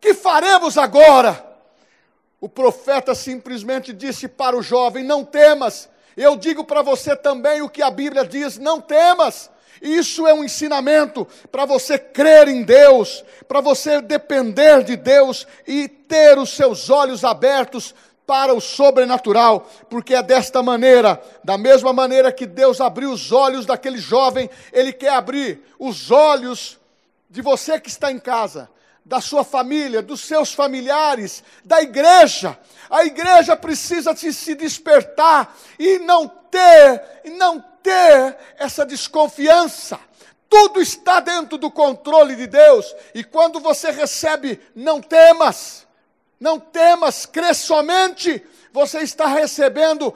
Que 0.00 0.14
faremos 0.14 0.78
agora? 0.78 1.46
O 2.40 2.48
profeta 2.48 3.14
simplesmente 3.14 3.92
disse 3.92 4.28
para 4.28 4.56
o 4.56 4.62
jovem: 4.62 5.04
Não 5.04 5.24
temas 5.24 5.88
eu 6.18 6.34
digo 6.34 6.64
para 6.64 6.82
você 6.82 7.14
também 7.14 7.62
o 7.62 7.68
que 7.68 7.80
a 7.80 7.92
Bíblia 7.92 8.24
diz: 8.24 8.58
não 8.58 8.80
temas. 8.80 9.48
Isso 9.80 10.26
é 10.26 10.34
um 10.34 10.42
ensinamento 10.42 11.24
para 11.52 11.64
você 11.64 11.96
crer 11.96 12.48
em 12.48 12.64
Deus, 12.64 13.24
para 13.46 13.60
você 13.60 14.00
depender 14.00 14.82
de 14.82 14.96
Deus 14.96 15.46
e 15.64 15.86
ter 15.86 16.36
os 16.36 16.50
seus 16.50 16.90
olhos 16.90 17.22
abertos 17.22 17.94
para 18.28 18.52
o 18.52 18.60
sobrenatural, 18.60 19.66
porque 19.88 20.14
é 20.14 20.22
desta 20.22 20.62
maneira, 20.62 21.18
da 21.42 21.56
mesma 21.56 21.94
maneira 21.94 22.30
que 22.30 22.44
Deus 22.44 22.78
abriu 22.78 23.10
os 23.10 23.32
olhos 23.32 23.64
daquele 23.64 23.96
jovem, 23.96 24.50
Ele 24.70 24.92
quer 24.92 25.14
abrir 25.14 25.64
os 25.78 26.10
olhos 26.10 26.78
de 27.30 27.40
você 27.40 27.80
que 27.80 27.88
está 27.88 28.12
em 28.12 28.18
casa, 28.18 28.68
da 29.02 29.18
sua 29.18 29.44
família, 29.44 30.02
dos 30.02 30.20
seus 30.20 30.52
familiares, 30.52 31.42
da 31.64 31.80
igreja. 31.80 32.58
A 32.90 33.02
igreja 33.02 33.56
precisa 33.56 34.14
se 34.14 34.54
despertar 34.54 35.56
e 35.78 35.98
não 36.00 36.28
ter, 36.28 37.02
não 37.38 37.64
ter 37.82 38.36
essa 38.58 38.84
desconfiança. 38.84 39.98
Tudo 40.50 40.82
está 40.82 41.18
dentro 41.20 41.56
do 41.56 41.70
controle 41.70 42.36
de 42.36 42.46
Deus. 42.46 42.94
E 43.14 43.24
quando 43.24 43.58
você 43.58 43.90
recebe, 43.90 44.60
não 44.74 45.00
temas, 45.00 45.87
não 46.40 46.58
temas, 46.60 47.26
crê 47.26 47.52
somente, 47.52 48.42
você 48.72 48.98
está 49.00 49.26
recebendo 49.26 50.14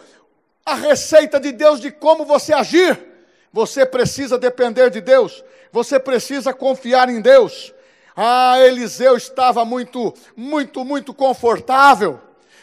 a 0.64 0.74
receita 0.74 1.40
de 1.40 1.52
Deus 1.52 1.80
de 1.80 1.90
como 1.90 2.24
você 2.24 2.52
agir. 2.52 3.12
Você 3.52 3.84
precisa 3.84 4.38
depender 4.38 4.88
de 4.88 5.00
Deus, 5.00 5.44
você 5.70 6.00
precisa 6.00 6.54
confiar 6.54 7.10
em 7.10 7.20
Deus. 7.20 7.74
Ah, 8.16 8.58
Eliseu 8.60 9.16
estava 9.16 9.64
muito, 9.64 10.14
muito, 10.34 10.84
muito 10.84 11.12
confortável, 11.12 12.20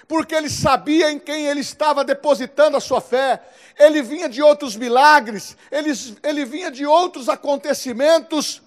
porque 0.07 0.33
ele 0.33 0.49
sabia 0.49 1.11
em 1.11 1.19
quem 1.19 1.45
ele 1.47 1.59
estava 1.59 2.03
depositando 2.03 2.77
a 2.77 2.79
sua 2.79 3.01
fé. 3.01 3.41
Ele 3.77 4.01
vinha 4.01 4.27
de 4.27 4.41
outros 4.41 4.75
milagres, 4.75 5.55
ele, 5.71 5.91
ele 6.23 6.45
vinha 6.45 6.71
de 6.71 6.85
outros 6.85 7.29
acontecimentos 7.29 8.61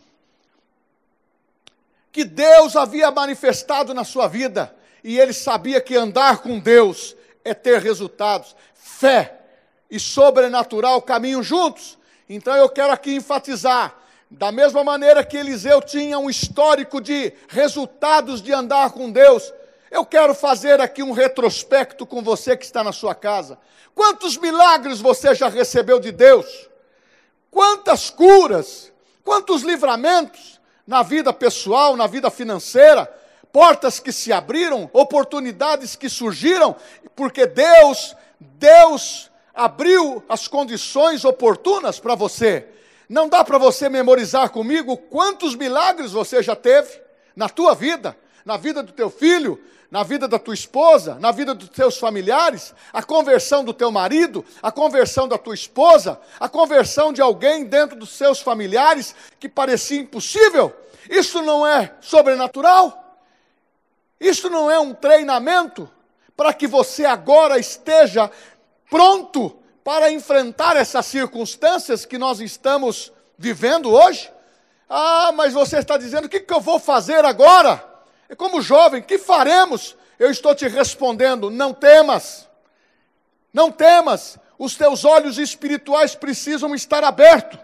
que 2.12 2.25
Deus 2.25 2.76
havia 2.76 3.11
manifestado 3.11 3.94
na 3.94 4.04
sua 4.04 4.28
vida, 4.28 4.75
e 5.02 5.18
ele 5.18 5.32
sabia 5.32 5.80
que 5.80 5.97
andar 5.97 6.38
com 6.38 6.59
Deus 6.59 7.16
é 7.44 7.54
ter 7.54 7.80
resultados. 7.80 8.54
Fé 8.75 9.38
e 9.90 9.99
sobrenatural 9.99 11.02
caminham 11.02 11.42
juntos. 11.42 11.99
Então 12.28 12.56
eu 12.56 12.68
quero 12.68 12.92
aqui 12.92 13.14
enfatizar 13.14 14.02
da 14.32 14.50
mesma 14.50 14.82
maneira 14.82 15.23
que 15.23 15.37
Eliseu 15.37 15.82
tinha 15.82 16.18
um 16.18 16.30
histórico 16.30 17.00
de 17.00 17.32
resultados 17.49 18.40
de 18.40 18.52
andar 18.52 18.90
com 18.92 19.11
Deus, 19.11 19.52
eu 19.90 20.06
quero 20.06 20.35
fazer 20.35 20.80
aqui 20.80 21.02
um 21.02 21.12
retrospecto 21.12 22.06
com 22.06 22.23
você 22.23 22.56
que 22.56 22.64
está 22.64 22.82
na 22.82 22.92
sua 22.92 23.14
casa. 23.14 23.59
Quantos 23.94 24.38
milagres 24.38 25.00
você 25.00 25.35
já 25.35 25.49
recebeu 25.49 26.00
de 26.00 26.11
Deus? 26.11 26.47
Quantas 27.50 28.09
curas? 28.09 28.90
Quantos 29.23 29.61
livramentos 29.62 30.59
na 30.87 31.02
vida 31.02 31.30
pessoal, 31.30 31.94
na 31.94 32.06
vida 32.06 32.30
financeira? 32.30 33.06
Portas 33.52 34.00
que 34.00 34.11
se 34.11 34.32
abriram, 34.32 34.88
oportunidades 34.92 35.94
que 35.94 36.09
surgiram, 36.09 36.75
porque 37.14 37.47
Deus, 37.47 38.16
Deus 38.40 39.30
abriu 39.54 40.25
as 40.28 40.49
condições 40.49 41.25
oportunas 41.25 42.00
para 42.00 42.14
você. 42.14 42.66
Não 43.09 43.28
dá 43.28 43.44
para 43.44 43.59
você 43.59 43.88
memorizar 43.90 44.49
comigo 44.50 44.97
quantos 44.97 45.54
milagres 45.54 46.12
você 46.12 46.42
já 46.42 46.56
teve 46.56 46.99
na 47.37 47.49
tua 47.49 47.75
vida, 47.75 48.16
na 48.44 48.56
vida 48.56 48.82
do 48.82 48.92
teu 48.92 49.11
filho, 49.11 49.61
na 49.90 50.02
vida 50.02 50.26
da 50.26 50.38
tua 50.38 50.54
esposa, 50.54 51.16
na 51.21 51.30
vida 51.30 51.54
dos 51.54 51.68
teus 51.68 51.99
familiares, 51.99 52.75
a 52.90 53.02
conversão 53.02 53.62
do 53.62 53.75
teu 53.75 53.90
marido, 53.90 54.42
a 54.62 54.73
conversão 54.73 55.28
da 55.28 55.37
tua 55.37 55.54
esposa, 55.54 56.18
a 56.40 56.49
conversão 56.49 57.12
de 57.12 57.21
alguém 57.21 57.64
dentro 57.64 57.94
dos 57.94 58.09
seus 58.09 58.40
familiares 58.40 59.14
que 59.38 59.50
parecia 59.50 60.00
impossível. 60.00 60.75
Isso 61.11 61.42
não 61.42 61.66
é 61.66 61.94
sobrenatural? 62.00 63.01
Isso 64.23 64.49
não 64.49 64.71
é 64.71 64.79
um 64.79 64.95
treinamento 64.95 65.91
para 66.37 66.55
que 66.55 66.69
você 66.69 67.05
agora 67.05 67.59
esteja 67.59 68.31
pronto 68.88 69.59
para 69.83 70.12
enfrentar 70.12 70.76
essas 70.76 71.07
circunstâncias 71.07 72.07
que 72.07 72.17
nós 72.17 72.38
estamos 72.38 73.12
vivendo 73.37 73.91
hoje? 73.91 74.31
Ah, 74.88 75.33
mas 75.35 75.52
você 75.52 75.79
está 75.79 75.99
dizendo, 75.99 76.26
o 76.26 76.29
que, 76.29 76.38
que 76.38 76.55
eu 76.55 76.61
vou 76.61 76.79
fazer 76.79 77.25
agora? 77.25 77.85
É 78.29 78.37
como 78.37 78.62
jovem, 78.62 79.02
que 79.02 79.19
faremos? 79.19 79.97
Eu 80.21 80.31
estou 80.31 80.55
te 80.55 80.69
respondendo, 80.69 81.50
não 81.50 81.75
temas, 81.75 82.49
não 83.52 83.73
temas, 83.73 84.38
os 84.57 84.76
teus 84.76 85.05
olhos 85.05 85.37
espirituais 85.37 86.14
precisam 86.14 86.76
estar 86.76 87.02
abertos. 87.02 87.59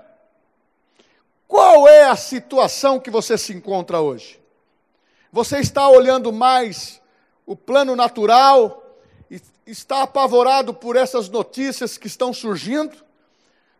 Qual 1.46 1.86
é 1.86 2.04
a 2.04 2.16
situação 2.16 2.98
que 2.98 3.12
você 3.12 3.38
se 3.38 3.52
encontra 3.52 4.00
hoje? 4.00 4.37
Você 5.30 5.58
está 5.58 5.88
olhando 5.88 6.32
mais 6.32 7.02
o 7.44 7.54
plano 7.54 7.94
natural, 7.94 8.84
está 9.66 10.02
apavorado 10.02 10.72
por 10.72 10.96
essas 10.96 11.28
notícias 11.28 11.98
que 11.98 12.06
estão 12.06 12.32
surgindo, 12.32 12.96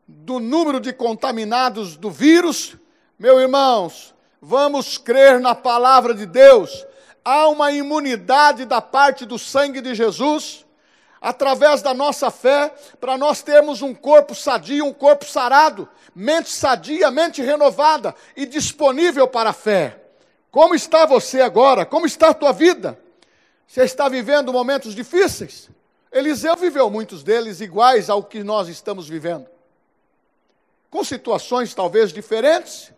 do 0.06 0.38
número 0.38 0.80
de 0.80 0.92
contaminados 0.92 1.96
do 1.96 2.10
vírus, 2.10 2.76
meus 3.18 3.40
irmãos, 3.40 4.14
vamos 4.40 4.98
crer 4.98 5.40
na 5.40 5.54
palavra 5.54 6.14
de 6.14 6.24
Deus. 6.24 6.86
Há 7.24 7.48
uma 7.48 7.72
imunidade 7.72 8.64
da 8.64 8.80
parte 8.80 9.26
do 9.26 9.38
sangue 9.38 9.80
de 9.80 9.94
Jesus, 9.94 10.64
através 11.20 11.82
da 11.82 11.92
nossa 11.92 12.30
fé, 12.30 12.72
para 13.00 13.18
nós 13.18 13.42
termos 13.42 13.82
um 13.82 13.94
corpo 13.94 14.34
sadio, 14.34 14.84
um 14.84 14.92
corpo 14.92 15.24
sarado, 15.24 15.88
mente 16.14 16.50
sadia, 16.50 17.10
mente 17.10 17.42
renovada 17.42 18.14
e 18.36 18.46
disponível 18.46 19.26
para 19.26 19.50
a 19.50 19.54
fé. 19.54 20.07
Como 20.50 20.74
está 20.74 21.04
você 21.06 21.40
agora? 21.40 21.84
Como 21.84 22.06
está 22.06 22.30
a 22.30 22.34
tua 22.34 22.52
vida? 22.52 22.98
Você 23.66 23.82
está 23.82 24.08
vivendo 24.08 24.52
momentos 24.52 24.94
difíceis? 24.94 25.68
Eliseu 26.10 26.56
viveu 26.56 26.88
muitos 26.88 27.22
deles 27.22 27.60
iguais 27.60 28.08
ao 28.08 28.22
que 28.22 28.42
nós 28.42 28.68
estamos 28.68 29.08
vivendo. 29.08 29.46
Com 30.90 31.04
situações 31.04 31.74
talvez 31.74 32.12
diferentes, 32.12 32.92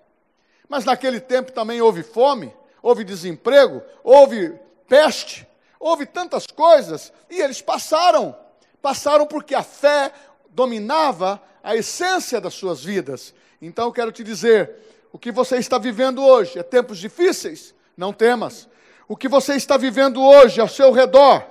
mas 0.69 0.85
naquele 0.85 1.19
tempo 1.19 1.51
também 1.51 1.81
houve 1.81 2.05
fome, 2.05 2.55
houve 2.81 3.03
desemprego, 3.03 3.83
houve 4.05 4.57
peste, 4.89 5.45
houve 5.79 6.07
tantas 6.07 6.47
coisas, 6.47 7.13
e 7.29 7.41
eles 7.41 7.61
passaram. 7.61 8.37
Passaram 8.81 9.27
porque 9.27 9.55
a 9.55 9.65
fé 9.65 10.13
dominava 10.51 11.43
a 11.63 11.75
essência 11.75 12.41
das 12.41 12.55
suas 12.55 12.83
vidas. 12.83 13.35
Então 13.61 13.87
eu 13.87 13.93
quero 13.93 14.13
te 14.13 14.23
dizer: 14.23 14.71
o 15.13 15.19
que 15.19 15.33
você 15.33 15.57
está 15.57 15.79
vivendo 15.79 16.25
hoje 16.25 16.59
é 16.59 16.63
tempos 16.63 16.99
difíceis? 16.99 17.75
Não 17.97 18.13
temas. 18.13 18.69
O 19.09 19.17
que 19.17 19.29
você 19.29 19.55
está 19.55 19.77
vivendo 19.77 20.23
hoje 20.23 20.61
ao 20.61 20.69
seu 20.69 20.93
redor 20.93 21.45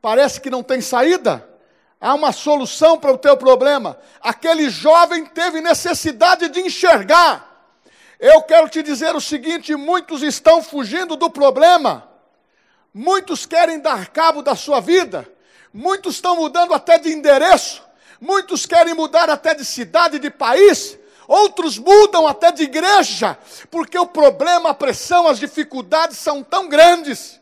parece 0.00 0.40
que 0.40 0.50
não 0.50 0.62
tem 0.62 0.80
saída? 0.80 1.46
Há 2.00 2.14
uma 2.14 2.32
solução 2.32 2.98
para 2.98 3.12
o 3.12 3.18
teu 3.18 3.36
problema. 3.36 3.98
Aquele 4.20 4.70
jovem 4.70 5.24
teve 5.26 5.60
necessidade 5.60 6.48
de 6.48 6.60
enxergar. 6.60 7.52
Eu 8.18 8.40
quero 8.42 8.68
te 8.68 8.82
dizer 8.82 9.14
o 9.14 9.20
seguinte: 9.20 9.76
muitos 9.76 10.22
estão 10.22 10.62
fugindo 10.62 11.14
do 11.14 11.28
problema, 11.28 12.08
muitos 12.92 13.44
querem 13.44 13.78
dar 13.78 14.08
cabo 14.08 14.42
da 14.42 14.56
sua 14.56 14.80
vida, 14.80 15.28
muitos 15.72 16.14
estão 16.14 16.36
mudando 16.36 16.72
até 16.72 16.98
de 16.98 17.12
endereço, 17.12 17.82
muitos 18.20 18.64
querem 18.64 18.94
mudar 18.94 19.28
até 19.28 19.54
de 19.54 19.64
cidade, 19.64 20.18
de 20.18 20.30
país, 20.30 20.98
outros 21.26 21.78
mudam 21.78 22.26
até 22.26 22.50
de 22.52 22.64
igreja, 22.64 23.38
porque 23.70 23.98
o 23.98 24.06
problema, 24.06 24.70
a 24.70 24.74
pressão, 24.74 25.26
as 25.28 25.38
dificuldades 25.38 26.18
são 26.18 26.42
tão 26.42 26.68
grandes 26.68 27.40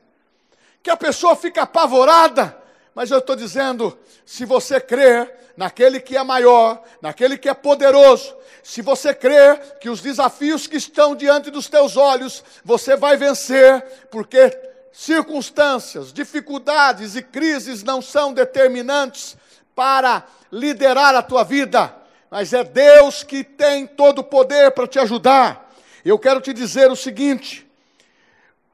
que 0.83 0.91
a 0.91 0.97
pessoa 0.97 1.37
fica 1.37 1.63
apavorada. 1.63 2.57
Mas 2.95 3.11
eu 3.11 3.19
estou 3.19 3.37
dizendo, 3.37 3.97
se 4.27 4.45
você 4.45 4.81
crer 4.81 5.53
naquele 5.57 6.01
que 6.01 6.17
é 6.17 6.23
maior, 6.23 6.83
naquele 7.01 7.37
que 7.39 7.49
é 7.49 7.55
poderoso, 7.55 8.35
se 8.63 8.83
você 8.83 9.15
crer 9.15 9.79
que 9.81 9.89
os 9.89 10.01
desafios 10.01 10.67
que 10.67 10.77
estão 10.77 11.15
diante 11.15 11.51
dos 11.51 11.69
teus 11.69 11.97
olhos, 11.97 12.45
você 12.65 12.97
vai 12.97 13.17
vencer, 13.17 13.83
porque 14.11 14.57
circunstâncias, 14.93 16.13
dificuldades 16.13 17.15
e 17.17 17.23
crises 17.23 17.83
não 17.83 18.03
são 18.03 18.33
determinantes 18.33 19.37
para 19.75 20.25
liderar 20.51 21.15
a 21.15 21.23
tua 21.23 21.45
vida, 21.45 21.95
mas 22.31 22.53
é 22.53 22.63
Deus 22.63 23.25
que 23.25 23.43
tem 23.43 23.87
todo 23.87 24.21
o 24.21 24.25
poder 24.25 24.71
para 24.71 24.87
te 24.87 24.99
ajudar. 24.99 25.75
Eu 26.05 26.19
quero 26.19 26.41
te 26.41 26.53
dizer 26.53 26.91
o 26.91 26.97
seguinte: 26.97 27.69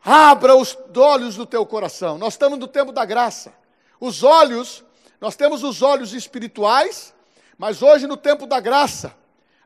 Abra 0.04 0.54
os 0.54 0.76
olhos 0.96 1.34
do 1.36 1.46
teu 1.46 1.64
coração. 1.64 2.18
Nós 2.18 2.34
estamos 2.34 2.58
no 2.58 2.68
tempo 2.68 2.92
da 2.92 3.04
graça. 3.04 3.52
Os 3.98 4.22
olhos, 4.22 4.84
nós 5.20 5.34
temos 5.34 5.64
os 5.64 5.80
olhos 5.80 6.12
espirituais, 6.12 7.14
mas 7.56 7.82
hoje 7.82 8.06
no 8.06 8.16
tempo 8.16 8.46
da 8.46 8.60
graça, 8.60 9.16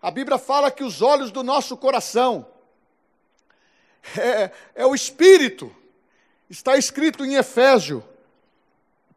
a 0.00 0.10
Bíblia 0.10 0.38
fala 0.38 0.70
que 0.70 0.84
os 0.84 1.02
olhos 1.02 1.32
do 1.32 1.42
nosso 1.42 1.76
coração 1.76 2.46
é, 4.16 4.50
é 4.74 4.86
o 4.86 4.94
espírito. 4.94 5.74
Está 6.48 6.76
escrito 6.76 7.24
em 7.24 7.34
Efésio, 7.34 8.02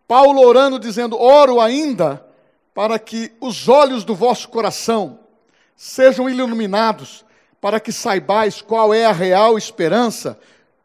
Paulo 0.08 0.42
orando, 0.42 0.80
dizendo: 0.80 1.18
Oro 1.18 1.62
ainda 1.62 2.33
para 2.74 2.98
que 2.98 3.32
os 3.40 3.70
olhos 3.70 4.04
do 4.04 4.16
vosso 4.16 4.50
coração 4.50 5.20
sejam 5.76 6.30
iluminados, 6.30 7.26
para 7.62 7.80
que 7.80 7.92
saibais 7.92 8.62
qual 8.62 8.94
é 8.94 9.06
a 9.06 9.12
real 9.12 9.58
esperança 9.58 10.40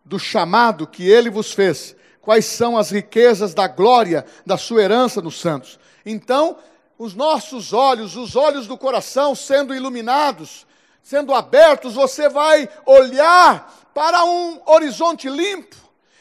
do 0.04 0.18
chamado 0.18 0.86
que 0.86 1.08
ele 1.08 1.30
vos 1.30 1.52
fez, 1.52 1.96
quais 2.20 2.44
são 2.44 2.76
as 2.76 2.90
riquezas 2.90 3.54
da 3.54 3.66
glória 3.66 4.24
da 4.44 4.56
sua 4.56 4.82
herança 4.82 5.20
nos 5.20 5.40
santos. 5.40 5.78
Então, 6.04 6.58
os 6.98 7.14
nossos 7.14 7.72
olhos, 7.72 8.16
os 8.16 8.36
olhos 8.36 8.66
do 8.66 8.76
coração 8.76 9.34
sendo 9.34 9.74
iluminados, 9.74 10.66
sendo 11.02 11.34
abertos, 11.34 11.94
você 11.94 12.28
vai 12.28 12.68
olhar 12.84 13.90
para 13.94 14.24
um 14.24 14.60
horizonte 14.66 15.28
limpo, 15.28 15.76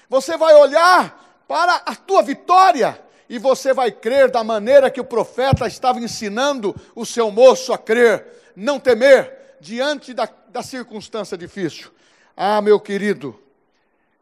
você 0.09 0.37
vai 0.37 0.55
olhar 0.55 1.43
para 1.47 1.75
a 1.85 1.95
tua 1.95 2.21
vitória, 2.21 3.01
e 3.29 3.37
você 3.37 3.73
vai 3.73 3.91
crer 3.91 4.31
da 4.31 4.43
maneira 4.43 4.89
que 4.89 5.01
o 5.01 5.05
profeta 5.05 5.67
estava 5.67 5.99
ensinando 5.99 6.75
o 6.95 7.05
seu 7.05 7.29
moço 7.31 7.73
a 7.73 7.77
crer, 7.77 8.25
não 8.55 8.79
temer 8.79 9.57
diante 9.59 10.13
da, 10.13 10.29
da 10.49 10.63
circunstância 10.63 11.37
difícil. 11.37 11.91
Ah, 12.35 12.61
meu 12.61 12.79
querido, 12.79 13.37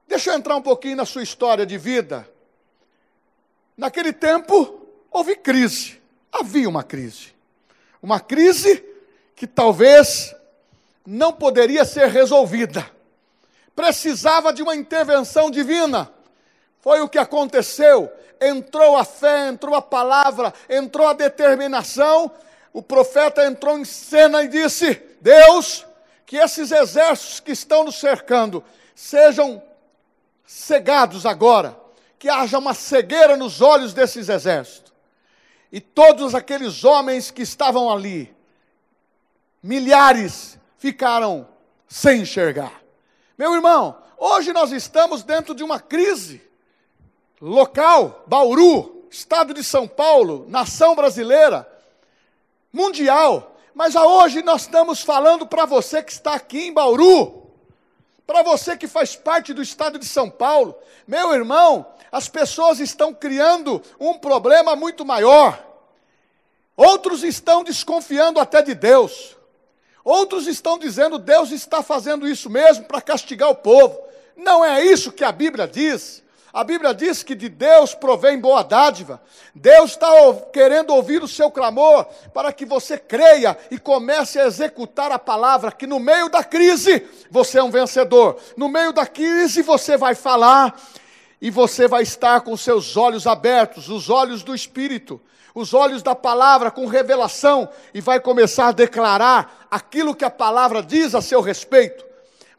Deixa 0.08 0.32
eu 0.32 0.36
entrar 0.36 0.56
um 0.56 0.62
pouquinho 0.62 0.96
na 0.96 1.06
sua 1.06 1.24
história 1.24 1.65
de 1.65 1.78
vida. 1.78 2.28
Naquele 3.76 4.13
tempo, 4.13 4.88
houve 5.12 5.36
crise. 5.36 6.00
Havia 6.32 6.70
uma 6.70 6.84
crise. 6.84 7.34
Uma 8.02 8.20
crise 8.20 8.84
que 9.36 9.48
talvez 9.48 10.36
não 11.06 11.34
poderia 11.34 11.84
ser 11.84 12.08
resolvida. 12.08 12.89
Precisava 13.76 14.54
de 14.54 14.62
uma 14.62 14.76
intervenção 14.76 15.50
divina. 15.50 16.12
Foi 16.80 17.02
o 17.02 17.10
que 17.10 17.18
aconteceu. 17.18 18.10
Entrou 18.41 18.98
a 18.98 19.06
fé, 19.06 19.48
entrou 19.48 19.76
a 19.76 19.82
palavra, 19.82 20.54
entrou 20.69 21.08
a 21.08 21.13
determinação. 21.13 22.32
O 22.74 22.82
profeta 22.82 23.45
entrou 23.45 23.78
em 23.78 23.86
cena 23.86 24.43
e 24.43 24.48
disse: 24.48 25.02
Deus, 25.21 25.86
que 26.26 26.38
esses 26.38 26.71
exércitos 26.71 27.39
que 27.39 27.52
estão 27.52 27.84
nos 27.84 27.95
cercando 27.95 28.63
sejam 28.93 29.62
cegados 30.45 31.26
agora, 31.26 31.78
que 32.17 32.30
haja 32.30 32.58
uma 32.58 32.74
cegueira 32.74 33.38
nos 33.38 33.62
olhos 33.62 33.93
desses 33.93 34.30
exércitos. 34.30 34.93
E 35.71 35.82
todos 35.82 36.34
aqueles 36.34 36.84
homens 36.84 37.32
que 37.32 37.41
estavam 37.41 37.91
ali, 37.91 38.34
milhares, 39.62 40.58
ficaram 40.78 41.48
sem 41.88 42.21
enxergar. 42.21 42.82
Meu 43.38 43.54
irmão, 43.54 43.98
hoje 44.17 44.54
nós 44.54 44.71
estamos 44.71 45.24
dentro 45.24 45.54
de 45.54 45.63
uma 45.63 45.80
crise 45.80 46.41
local, 47.41 48.24
Bauru, 48.28 49.08
estado 49.10 49.54
de 49.54 49.63
São 49.63 49.88
Paulo, 49.88 50.45
nação 50.48 50.95
brasileira, 50.95 51.67
mundial. 52.71 53.56
Mas 53.74 53.95
hoje 53.95 54.41
nós 54.41 54.62
estamos 54.62 55.02
falando 55.02 55.45
para 55.45 55.65
você 55.65 56.02
que 56.02 56.12
está 56.12 56.34
aqui 56.34 56.67
em 56.67 56.74
Bauru, 56.74 57.43
para 58.26 58.41
você 58.41 58.76
que 58.76 58.88
faz 58.88 59.15
parte 59.15 59.54
do 59.54 59.62
estado 59.62 60.00
de 60.00 60.06
São 60.06 60.30
Paulo, 60.30 60.76
meu 61.08 61.34
irmão, 61.34 61.86
as 62.12 62.28
pessoas 62.28 62.80
estão 62.80 63.13
criando 63.13 63.82
um 64.00 64.13
problema 64.17 64.76
muito 64.76 65.06
maior. 65.06 65.62
Outros 66.76 67.24
estão 67.24 67.63
desconfiando 67.63 68.39
até 68.39 68.62
de 68.62 68.74
Deus. 68.74 69.36
Outros 70.04 70.48
estão 70.48 70.78
dizendo 70.78 71.17
Deus 71.17 71.52
está 71.52 71.82
fazendo 71.82 72.28
isso 72.28 72.50
mesmo 72.50 72.86
para 72.86 73.02
castigar 73.02 73.50
o 73.50 73.56
povo. 73.56 74.00
Não 74.36 74.63
é 74.63 74.84
isso 74.84 75.12
que 75.12 75.24
a 75.24 75.32
Bíblia 75.32 75.67
diz. 75.67 76.24
A 76.56 76.63
Bíblia 76.63 76.94
diz 76.94 77.22
que 77.22 77.36
de 77.36 77.50
Deus 77.50 77.94
provém 77.94 78.39
boa 78.39 78.63
dádiva. 78.63 79.22
Deus 79.54 79.91
está 79.91 80.08
querendo 80.54 80.91
ouvir 80.91 81.22
o 81.22 81.28
seu 81.28 81.52
clamor 81.52 82.06
para 82.34 82.54
que 82.54 82.65
você 82.65 82.98
creia 82.98 83.58
e 83.70 83.78
comece 83.78 84.39
a 84.39 84.46
executar 84.46 85.12
a 85.12 85.20
palavra, 85.20 85.70
que 85.70 85.86
no 85.86 86.00
meio 86.00 86.30
da 86.30 86.46
crise 86.46 87.06
você 87.30 87.60
é 87.60 87.63
um 87.63 87.70
vencedor. 87.70 88.38
No 88.56 88.70
meio 88.70 88.94
da 88.94 89.06
crise 89.06 89.62
você 89.62 89.98
vai 89.98 90.15
falar 90.15 90.80
e 91.41 91.52
você 91.52 91.89
vai 91.89 92.04
estar 92.04 92.39
com 92.39 92.56
seus 92.56 92.96
olhos 92.96 93.28
abertos, 93.28 93.89
os 93.89 94.10
olhos 94.10 94.41
do 94.41 94.56
Espírito, 94.56 95.20
os 95.54 95.74
olhos 95.74 96.02
da 96.02 96.15
palavra 96.15 96.72
com 96.72 96.86
revelação, 96.86 97.68
e 97.94 98.00
vai 98.00 98.18
começar 98.22 98.70
a 98.70 98.72
declarar 98.72 99.68
aquilo 99.70 100.15
que 100.15 100.24
a 100.24 100.30
palavra 100.30 100.82
diz 100.82 101.15
a 101.15 101.22
seu 101.22 101.41
respeito. 101.41 102.05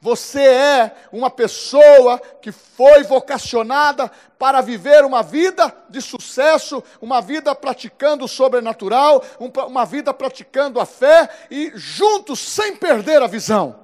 Você 0.07 0.41
é 0.41 0.95
uma 1.11 1.29
pessoa 1.29 2.21
que 2.41 2.53
foi 2.53 3.03
vocacionada 3.03 4.09
para 4.39 4.61
viver 4.61 5.05
uma 5.05 5.21
vida 5.21 5.77
de 5.89 6.01
sucesso, 6.01 6.81
uma 7.03 7.21
vida 7.21 7.53
praticando 7.57 8.25
o 8.25 8.29
sobrenatural, 8.29 9.21
uma 9.41 9.85
vida 9.85 10.15
praticando 10.15 10.79
a 10.79 10.87
fé 10.87 11.29
e 11.51 11.73
juntos, 11.75 12.39
sem 12.39 12.77
perder 12.77 13.21
a 13.21 13.27
visão. 13.27 13.81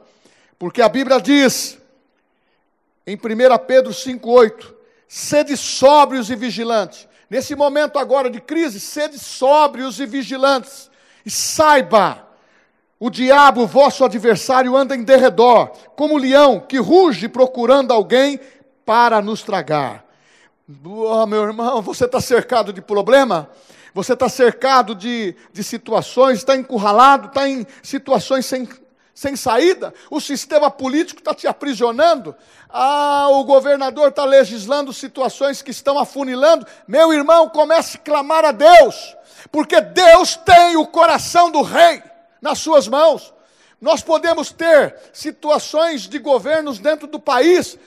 Porque 0.61 0.80
a 0.80 0.88
Bíblia 0.88 1.20
diz, 1.20 1.76
em 3.04 3.16
1 3.16 3.18
Pedro 3.66 3.90
5,8: 3.90 4.74
sede 5.08 5.56
sóbrios 5.56 6.30
e 6.30 6.37
vigilantes. 6.37 7.08
Nesse 7.28 7.56
momento 7.56 7.98
agora 7.98 8.30
de 8.30 8.40
crise, 8.40 8.78
sede 8.78 9.18
sóbrios 9.18 9.98
e 9.98 10.06
vigilantes. 10.06 10.88
E 11.26 11.30
saiba, 11.32 12.28
o 13.05 13.11
diabo, 13.11 13.67
vosso 13.67 14.05
adversário, 14.05 14.77
anda 14.77 14.95
em 14.95 15.03
derredor, 15.03 15.73
como 15.97 16.17
leão 16.17 16.61
que 16.61 16.79
ruge 16.79 17.27
procurando 17.27 17.93
alguém 17.93 18.38
para 18.87 19.21
nos 19.21 19.43
tragar. 19.43 20.05
Oh, 20.85 21.27
meu 21.27 21.43
irmão, 21.43 21.83
você 21.83 22.05
está 22.05 22.21
cercado 22.21 22.73
de 22.73 22.81
problema? 22.81 23.51
Você 23.93 24.12
está 24.12 24.29
cercado 24.29 24.95
de, 24.95 25.35
de 25.53 25.65
situações, 25.65 26.38
está 26.38 26.55
encurralado, 26.55 27.27
está 27.27 27.49
em 27.49 27.67
situações 27.83 28.47
sem, 28.47 28.69
sem 29.12 29.35
saída? 29.35 29.93
O 30.09 30.21
sistema 30.21 30.71
político 30.71 31.19
está 31.19 31.35
te 31.35 31.49
aprisionando? 31.49 32.37
Ah, 32.71 33.27
o 33.33 33.43
governador 33.43 34.11
está 34.11 34.25
legislando 34.25 34.93
situações 34.93 35.61
que 35.61 35.73
estão 35.73 35.99
afunilando? 35.99 36.65
Meu 36.87 37.12
irmão, 37.12 37.49
comece 37.49 37.97
a 37.97 38.01
clamar 38.01 38.45
a 38.45 38.53
Deus, 38.53 39.17
porque 39.51 39.81
Deus 39.81 40.37
tem 40.37 40.77
o 40.77 40.87
coração 40.87 41.51
do 41.51 41.62
rei 41.62 42.12
nas 42.42 42.59
suas 42.59 42.88
mãos. 42.88 43.33
Nós 43.81 44.02
podemos 44.02 44.50
ter 44.50 44.94
situações 45.12 46.02
de 46.02 46.18
governos 46.18 46.78
dentro 46.78 47.07
do 47.07 47.18
país, 47.18 47.78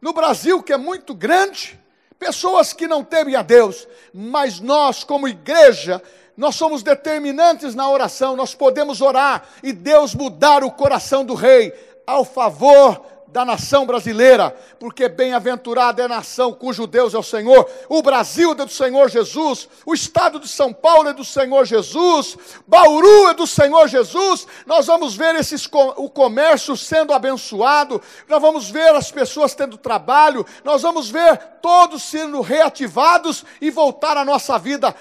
no 0.00 0.12
Brasil, 0.12 0.60
que 0.62 0.72
é 0.72 0.76
muito 0.76 1.14
grande, 1.14 1.78
pessoas 2.18 2.72
que 2.72 2.88
não 2.88 3.04
temem 3.04 3.36
a 3.36 3.42
Deus, 3.42 3.86
mas 4.12 4.58
nós, 4.58 5.04
como 5.04 5.28
igreja, 5.28 6.02
nós 6.36 6.56
somos 6.56 6.82
determinantes 6.82 7.74
na 7.74 7.88
oração, 7.88 8.34
nós 8.34 8.54
podemos 8.54 9.00
orar 9.00 9.44
e 9.62 9.72
Deus 9.72 10.14
mudar 10.14 10.64
o 10.64 10.70
coração 10.72 11.24
do 11.24 11.34
rei 11.34 11.72
ao 12.06 12.24
favor 12.24 13.04
da 13.32 13.44
nação 13.44 13.86
brasileira, 13.86 14.54
porque 14.78 15.08
bem-aventurada 15.08 16.02
é 16.02 16.04
a 16.04 16.08
nação 16.08 16.52
cujo 16.52 16.86
Deus 16.86 17.14
é 17.14 17.18
o 17.18 17.22
Senhor. 17.22 17.68
O 17.88 18.02
Brasil 18.02 18.52
é 18.52 18.54
do 18.54 18.68
Senhor 18.68 19.08
Jesus, 19.08 19.68
o 19.86 19.94
estado 19.94 20.38
de 20.38 20.46
São 20.46 20.72
Paulo 20.72 21.08
é 21.08 21.12
do 21.14 21.24
Senhor 21.24 21.64
Jesus, 21.64 22.36
Bauru 22.66 23.28
é 23.28 23.34
do 23.34 23.46
Senhor 23.46 23.88
Jesus. 23.88 24.46
Nós 24.66 24.86
vamos 24.86 25.16
ver 25.16 25.34
esses, 25.34 25.68
o 25.96 26.10
comércio 26.10 26.76
sendo 26.76 27.14
abençoado, 27.14 28.02
nós 28.28 28.40
vamos 28.40 28.70
ver 28.70 28.94
as 28.94 29.10
pessoas 29.10 29.54
tendo 29.54 29.78
trabalho, 29.78 30.44
nós 30.62 30.82
vamos 30.82 31.08
ver 31.08 31.38
todos 31.62 32.02
sendo 32.02 32.40
reativados 32.42 33.44
e 33.60 33.70
voltar 33.70 34.16
a 34.16 34.24
nossa 34.24 34.58
vida 34.58 34.94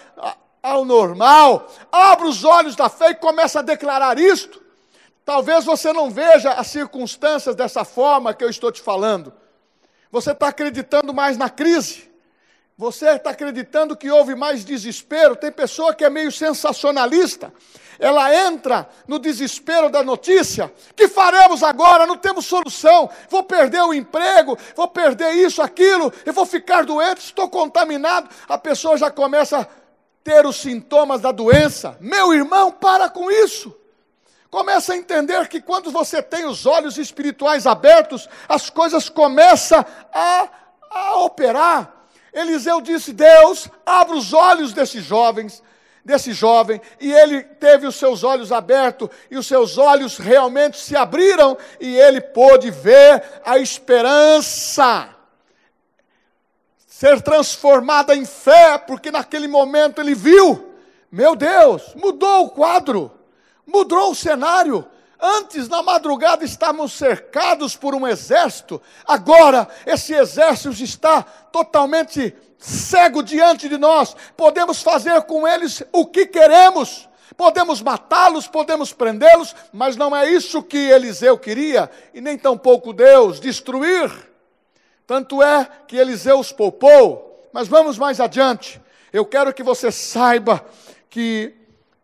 ao 0.63 0.86
normal. 0.86 1.67
Abra 1.91 2.28
os 2.28 2.44
olhos 2.46 2.76
da 2.76 2.88
fé 2.88 3.10
e 3.10 3.15
comece 3.15 3.58
a 3.58 3.62
declarar 3.62 4.17
isto. 4.17 4.61
Talvez 5.26 5.64
você 5.66 5.94
não 5.94 6.10
veja 6.10 6.52
as 6.52 6.68
circunstâncias 6.68 7.56
dessa 7.56 7.86
forma 7.86 8.34
que 8.34 8.44
eu 8.44 8.50
estou 8.50 8.72
te 8.72 8.82
falando. 8.82 9.34
Você 10.12 10.32
está 10.32 10.48
acreditando 10.48 11.14
mais 11.14 11.38
na 11.38 11.50
crise. 11.50 12.12
Você 12.78 13.10
está 13.10 13.30
acreditando 13.30 13.96
que 13.96 14.10
houve 14.10 14.34
mais 14.34 14.66
desespero. 14.66 15.36
Tem 15.36 15.52
pessoa 15.52 15.94
que 15.94 16.04
é 16.04 16.10
meio 16.10 16.32
sensacionalista. 16.32 17.54
Ela 18.00 18.34
entra 18.48 18.90
no 19.08 19.20
desespero 19.20 19.88
da 19.88 20.04
notícia. 20.04 20.74
Que 20.96 21.08
faremos 21.08 21.62
agora? 21.62 22.08
Não 22.08 22.18
temos 22.18 22.48
solução. 22.48 23.08
Vou 23.30 23.44
perder 23.44 23.84
o 23.84 23.94
emprego, 23.94 24.58
vou 24.76 24.88
perder 24.88 25.34
isso, 25.34 25.62
aquilo, 25.62 26.12
eu 26.26 26.34
vou 26.34 26.48
ficar 26.48 26.84
doente, 26.84 27.20
estou 27.20 27.48
contaminado. 27.48 28.28
A 28.50 28.58
pessoa 28.58 28.98
já 28.98 29.12
começa 29.12 29.60
a 29.60 29.68
ter 30.24 30.48
os 30.48 30.56
sintomas 30.56 31.22
da 31.22 31.32
doença. 31.32 31.96
Meu 32.02 32.34
irmão, 32.34 32.72
para 32.72 33.08
com 33.08 33.30
isso. 33.30 33.80
Começa 34.52 34.92
a 34.92 34.98
entender 34.98 35.48
que 35.48 35.62
quando 35.62 35.90
você 35.90 36.22
tem 36.22 36.44
os 36.46 36.66
olhos 36.66 36.98
espirituais 36.98 37.66
abertos, 37.66 38.28
as 38.50 38.70
coisas 38.70 39.08
começam 39.08 39.84
a, 40.14 40.50
a 40.90 41.16
operar. 41.20 41.92
Eliseu 42.34 42.82
disse: 42.82 43.14
Deus, 43.14 43.70
abra 43.86 44.14
os 44.14 44.34
olhos 44.34 44.74
desses 44.74 45.06
jovens, 45.06 45.64
desse 46.04 46.34
jovem, 46.34 46.82
e 47.00 47.14
ele 47.14 47.42
teve 47.42 47.88
os 47.88 47.96
seus 47.96 48.26
olhos 48.26 48.52
abertos, 48.52 49.08
e 49.30 49.38
os 49.38 49.48
seus 49.48 49.78
olhos 49.78 50.18
realmente 50.18 50.78
se 50.78 50.98
abriram, 50.98 51.58
e 51.80 51.98
ele 51.98 52.20
pôde 52.20 52.70
ver 52.70 53.24
a 53.46 53.58
esperança 53.58 55.16
ser 57.02 57.22
transformada 57.22 58.14
em 58.16 58.26
fé, 58.26 58.78
porque 58.78 59.10
naquele 59.10 59.48
momento 59.48 60.00
ele 60.00 60.14
viu, 60.14 60.76
meu 61.10 61.36
Deus, 61.36 61.96
mudou 61.96 62.46
o 62.46 62.50
quadro. 62.50 63.21
Mudou 63.72 64.12
o 64.12 64.16
cenário. 64.16 64.88
Antes, 65.20 65.70
na 65.70 65.84
madrugada, 65.84 66.44
estávamos 66.44 66.94
cercados 66.94 67.76
por 67.76 67.94
um 67.94 68.08
exército. 68.08 68.82
Agora, 69.06 69.68
esse 69.86 70.14
exército 70.14 70.84
está 70.84 71.22
totalmente 71.22 72.36
cego 72.58 73.22
diante 73.22 73.70
de 73.70 73.78
nós. 73.78 74.16
Podemos 74.36 74.82
fazer 74.82 75.22
com 75.24 75.48
eles 75.48 75.84
o 75.92 76.08
que 76.08 76.26
queremos. 76.26 77.08
Podemos 77.38 77.82
matá-los, 77.82 78.48
podemos 78.48 78.94
prendê-los, 78.94 79.56
mas 79.72 79.96
não 79.96 80.16
é 80.16 80.30
isso 80.30 80.62
que 80.62 80.78
Eliseu 80.78 81.38
queria, 81.38 81.90
e 82.14 82.20
nem 82.20 82.38
tampouco 82.38 82.92
Deus, 82.92 83.40
destruir. 83.40 84.12
Tanto 85.08 85.42
é 85.42 85.68
que 85.88 85.98
Eliseu 85.98 86.40
os 86.40 86.52
poupou. 86.52 87.50
Mas 87.54 87.68
vamos 87.68 87.98
mais 87.98 88.20
adiante. 88.20 88.82
Eu 89.12 89.26
quero 89.26 89.54
que 89.54 89.64
você 89.64 89.92
saiba 89.92 90.64
que 91.10 91.54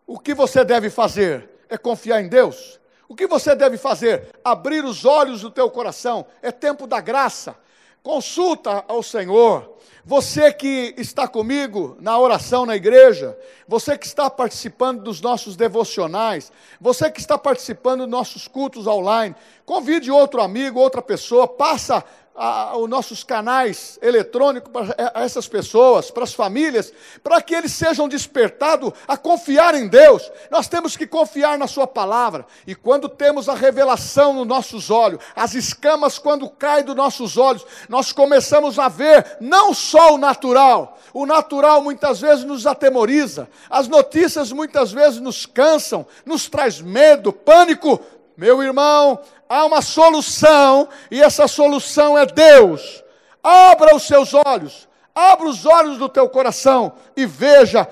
o 0.06 0.18
que 0.18 0.34
você 0.34 0.64
deve 0.64 0.90
fazer 0.90 1.47
é 1.68 1.76
confiar 1.76 2.20
em 2.20 2.28
Deus. 2.28 2.78
O 3.08 3.14
que 3.14 3.26
você 3.26 3.54
deve 3.54 3.78
fazer? 3.78 4.28
Abrir 4.44 4.84
os 4.84 5.04
olhos 5.04 5.40
do 5.40 5.50
teu 5.50 5.70
coração. 5.70 6.26
É 6.42 6.52
tempo 6.52 6.86
da 6.86 7.00
graça. 7.00 7.56
Consulta 8.02 8.84
ao 8.86 9.02
Senhor. 9.02 9.76
Você 10.04 10.52
que 10.52 10.94
está 10.96 11.28
comigo 11.28 11.96
na 12.00 12.18
oração 12.18 12.64
na 12.64 12.74
igreja, 12.74 13.38
você 13.66 13.98
que 13.98 14.06
está 14.06 14.30
participando 14.30 15.02
dos 15.02 15.20
nossos 15.20 15.54
devocionais, 15.54 16.50
você 16.80 17.10
que 17.10 17.20
está 17.20 17.36
participando 17.36 18.00
dos 18.00 18.08
nossos 18.08 18.48
cultos 18.48 18.86
online, 18.86 19.34
convide 19.66 20.10
outro 20.10 20.40
amigo, 20.40 20.80
outra 20.80 21.02
pessoa, 21.02 21.46
passa 21.46 22.02
a, 22.38 22.76
os 22.76 22.88
nossos 22.88 23.24
canais 23.24 23.98
eletrônicos 24.00 24.70
para 24.70 24.94
essas 25.14 25.48
pessoas, 25.48 26.08
para 26.08 26.22
as 26.22 26.32
famílias, 26.32 26.92
para 27.22 27.42
que 27.42 27.52
eles 27.52 27.72
sejam 27.72 28.08
despertados 28.08 28.92
a 29.08 29.16
confiar 29.16 29.74
em 29.74 29.88
Deus. 29.88 30.30
Nós 30.48 30.68
temos 30.68 30.96
que 30.96 31.06
confiar 31.06 31.58
na 31.58 31.66
Sua 31.66 31.86
palavra. 31.86 32.46
E 32.64 32.76
quando 32.76 33.08
temos 33.08 33.48
a 33.48 33.54
revelação 33.54 34.32
nos 34.32 34.46
nossos 34.46 34.88
olhos, 34.88 35.20
as 35.34 35.54
escamas, 35.54 36.18
quando 36.18 36.48
caem 36.48 36.84
dos 36.84 36.94
nossos 36.94 37.36
olhos, 37.36 37.66
nós 37.88 38.12
começamos 38.12 38.78
a 38.78 38.88
ver 38.88 39.38
não 39.40 39.74
só 39.74 40.14
o 40.14 40.18
natural, 40.18 40.96
o 41.12 41.26
natural 41.26 41.82
muitas 41.82 42.20
vezes 42.20 42.44
nos 42.44 42.66
atemoriza, 42.66 43.48
as 43.68 43.88
notícias 43.88 44.52
muitas 44.52 44.92
vezes 44.92 45.18
nos 45.18 45.44
cansam, 45.44 46.06
nos 46.24 46.48
traz 46.48 46.80
medo, 46.80 47.32
pânico. 47.32 48.00
Meu 48.36 48.62
irmão, 48.62 49.18
há 49.48 49.64
uma 49.64 49.80
solução, 49.80 50.88
e 51.10 51.22
essa 51.22 51.48
solução 51.48 52.16
é 52.18 52.26
Deus. 52.26 53.02
Abra 53.42 53.94
os 53.94 54.02
seus 54.02 54.34
olhos, 54.34 54.88
abra 55.14 55.48
os 55.48 55.64
olhos 55.64 55.98
do 55.98 56.08
teu 56.08 56.28
coração 56.28 56.92
e 57.16 57.24
veja 57.24 57.88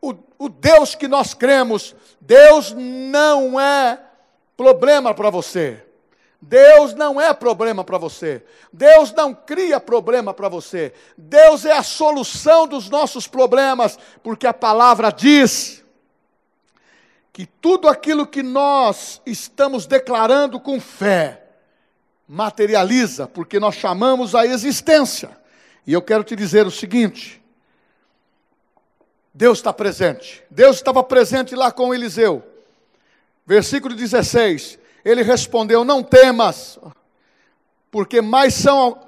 o, 0.00 0.14
o 0.38 0.48
Deus 0.48 0.94
que 0.94 1.08
nós 1.08 1.32
cremos. 1.32 1.94
Deus 2.20 2.74
não 2.76 3.58
é 3.58 3.98
problema 4.56 5.14
para 5.14 5.30
você. 5.30 5.84
Deus 6.42 6.94
não 6.94 7.20
é 7.20 7.34
problema 7.34 7.84
para 7.84 7.98
você. 7.98 8.42
Deus 8.72 9.12
não 9.12 9.34
cria 9.34 9.78
problema 9.78 10.32
para 10.32 10.48
você. 10.48 10.92
Deus 11.16 11.66
é 11.66 11.72
a 11.72 11.82
solução 11.82 12.66
dos 12.66 12.88
nossos 12.88 13.26
problemas, 13.26 13.98
porque 14.22 14.46
a 14.46 14.54
palavra 14.54 15.10
diz 15.10 15.79
que 17.40 17.46
tudo 17.46 17.88
aquilo 17.88 18.26
que 18.26 18.42
nós 18.42 19.22
estamos 19.24 19.86
declarando 19.86 20.60
com 20.60 20.78
fé 20.78 21.42
materializa, 22.28 23.26
porque 23.26 23.58
nós 23.58 23.76
chamamos 23.76 24.34
a 24.34 24.44
existência. 24.44 25.30
E 25.86 25.94
eu 25.94 26.02
quero 26.02 26.22
te 26.22 26.36
dizer 26.36 26.66
o 26.66 26.70
seguinte: 26.70 27.42
Deus 29.32 29.56
está 29.56 29.72
presente. 29.72 30.42
Deus 30.50 30.76
estava 30.76 31.02
presente 31.02 31.54
lá 31.54 31.72
com 31.72 31.94
Eliseu. 31.94 32.44
Versículo 33.46 33.94
16: 33.94 34.78
Ele 35.02 35.22
respondeu: 35.22 35.82
Não 35.82 36.02
temas. 36.02 36.78
porque 37.90 38.20
mais 38.20 38.52
são 38.52 39.00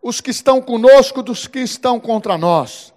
os 0.00 0.20
que 0.20 0.30
estão 0.30 0.62
conosco 0.62 1.24
dos 1.24 1.48
que 1.48 1.58
estão 1.58 1.98
contra 1.98 2.38
nós. 2.38 2.94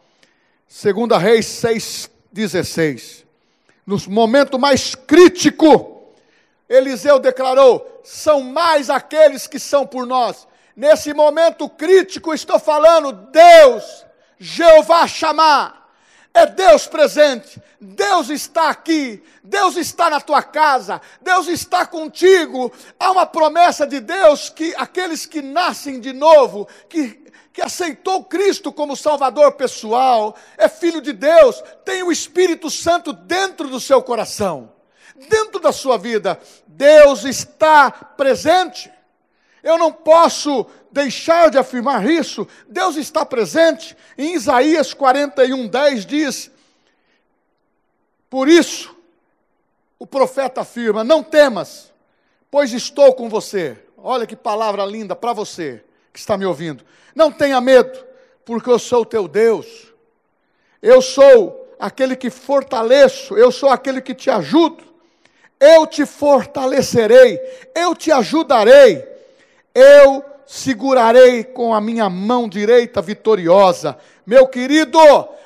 Segunda 0.67 1.17
Reis 1.17 1.47
6:16. 1.47 3.22
No 3.85 3.97
momento 4.09 4.57
mais 4.57 4.95
crítico, 4.95 6.13
Eliseu 6.67 7.19
declarou: 7.19 8.01
são 8.03 8.41
mais 8.41 8.89
aqueles 8.89 9.47
que 9.47 9.59
são 9.59 9.85
por 9.85 10.05
nós. 10.05 10.47
Nesse 10.75 11.13
momento 11.13 11.69
crítico, 11.69 12.33
estou 12.33 12.59
falando, 12.59 13.11
Deus, 13.11 14.05
Jeová 14.39 15.07
chamar 15.07 15.83
é 16.33 16.47
Deus 16.47 16.87
presente. 16.87 17.61
Deus 17.79 18.29
está 18.29 18.69
aqui. 18.69 19.21
Deus 19.43 19.77
está 19.77 20.09
na 20.09 20.19
tua 20.19 20.41
casa. 20.41 20.99
Deus 21.21 21.47
está 21.47 21.85
contigo. 21.85 22.71
Há 22.99 23.11
uma 23.11 23.25
promessa 23.25 23.85
de 23.85 23.99
Deus 23.99 24.49
que 24.49 24.73
aqueles 24.75 25.27
que 25.27 25.41
nascem 25.41 25.99
de 25.99 26.11
novo, 26.11 26.67
que 26.89 27.21
que 27.53 27.61
aceitou 27.61 28.23
Cristo 28.23 28.73
como 28.73 28.97
Salvador 28.97 29.51
pessoal, 29.51 30.35
é 30.57 30.67
filho 30.67 30.99
de 30.99 31.13
Deus, 31.13 31.63
tem 31.85 32.01
o 32.01 32.11
Espírito 32.11 32.67
Santo 32.71 33.13
dentro 33.13 33.69
do 33.69 33.79
seu 33.79 34.01
coração, 34.01 34.73
dentro 35.29 35.59
da 35.59 35.71
sua 35.71 35.95
vida. 35.95 36.41
Deus 36.65 37.23
está 37.23 37.91
presente. 37.91 38.91
Eu 39.61 39.77
não 39.77 39.93
posso 39.93 40.65
deixar 40.91 41.51
de 41.51 41.59
afirmar 41.59 42.09
isso. 42.09 42.47
Deus 42.67 42.97
está 42.97 43.23
presente. 43.23 43.95
Em 44.17 44.33
Isaías 44.33 44.91
41, 44.91 45.67
10 45.67 46.05
diz: 46.07 46.51
Por 48.31 48.49
isso, 48.49 48.97
o 49.99 50.07
profeta 50.07 50.61
afirma: 50.61 51.03
Não 51.03 51.21
temas, 51.21 51.93
pois 52.49 52.73
estou 52.73 53.13
com 53.13 53.29
você. 53.29 53.77
Olha 53.95 54.25
que 54.25 54.35
palavra 54.35 54.83
linda 54.85 55.15
para 55.15 55.33
você 55.33 55.83
que 56.13 56.19
está 56.19 56.37
me 56.37 56.45
ouvindo. 56.45 56.85
Não 57.15 57.31
tenha 57.31 57.59
medo, 57.59 57.99
porque 58.45 58.69
eu 58.69 58.77
sou 58.77 59.01
o 59.01 59.05
teu 59.05 59.27
Deus. 59.27 59.91
Eu 60.81 61.01
sou 61.01 61.75
aquele 61.79 62.15
que 62.15 62.29
fortaleço, 62.29 63.35
eu 63.35 63.51
sou 63.51 63.69
aquele 63.69 63.99
que 64.01 64.13
te 64.13 64.29
ajudo. 64.29 64.83
Eu 65.59 65.87
te 65.87 66.05
fortalecerei, 66.05 67.39
eu 67.73 67.95
te 67.95 68.11
ajudarei 68.11 69.13
eu 69.73 70.23
segurarei 70.45 71.43
com 71.43 71.73
a 71.73 71.81
minha 71.81 72.09
mão 72.09 72.47
direita 72.47 73.01
vitoriosa. 73.01 73.97
Meu 74.25 74.47
querido, 74.47 74.99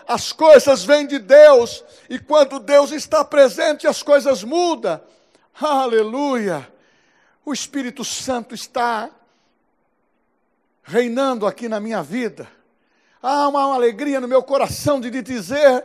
as 0.08 0.32
coisas 0.32 0.84
vêm 0.84 1.08
de 1.08 1.20
Deus, 1.20 1.84
e 2.10 2.20
quando 2.20 2.60
Deus 2.60 2.92
está 2.92 3.24
presente, 3.24 3.88
as 3.88 4.04
coisas 4.04 4.44
mudam. 4.44 5.00
Aleluia! 5.60 6.68
O 7.46 7.54
Espírito 7.54 8.04
Santo 8.04 8.54
está 8.54 9.10
reinando 10.88 11.46
aqui 11.46 11.68
na 11.68 11.82
minha 11.82 12.02
vida. 12.02 12.48
Há 13.22 13.50
uma, 13.50 13.76
alegria 13.76 14.22
no 14.22 14.28
meu 14.28 14.42
coração 14.42 15.02
de 15.02 15.10
dizer 15.22 15.84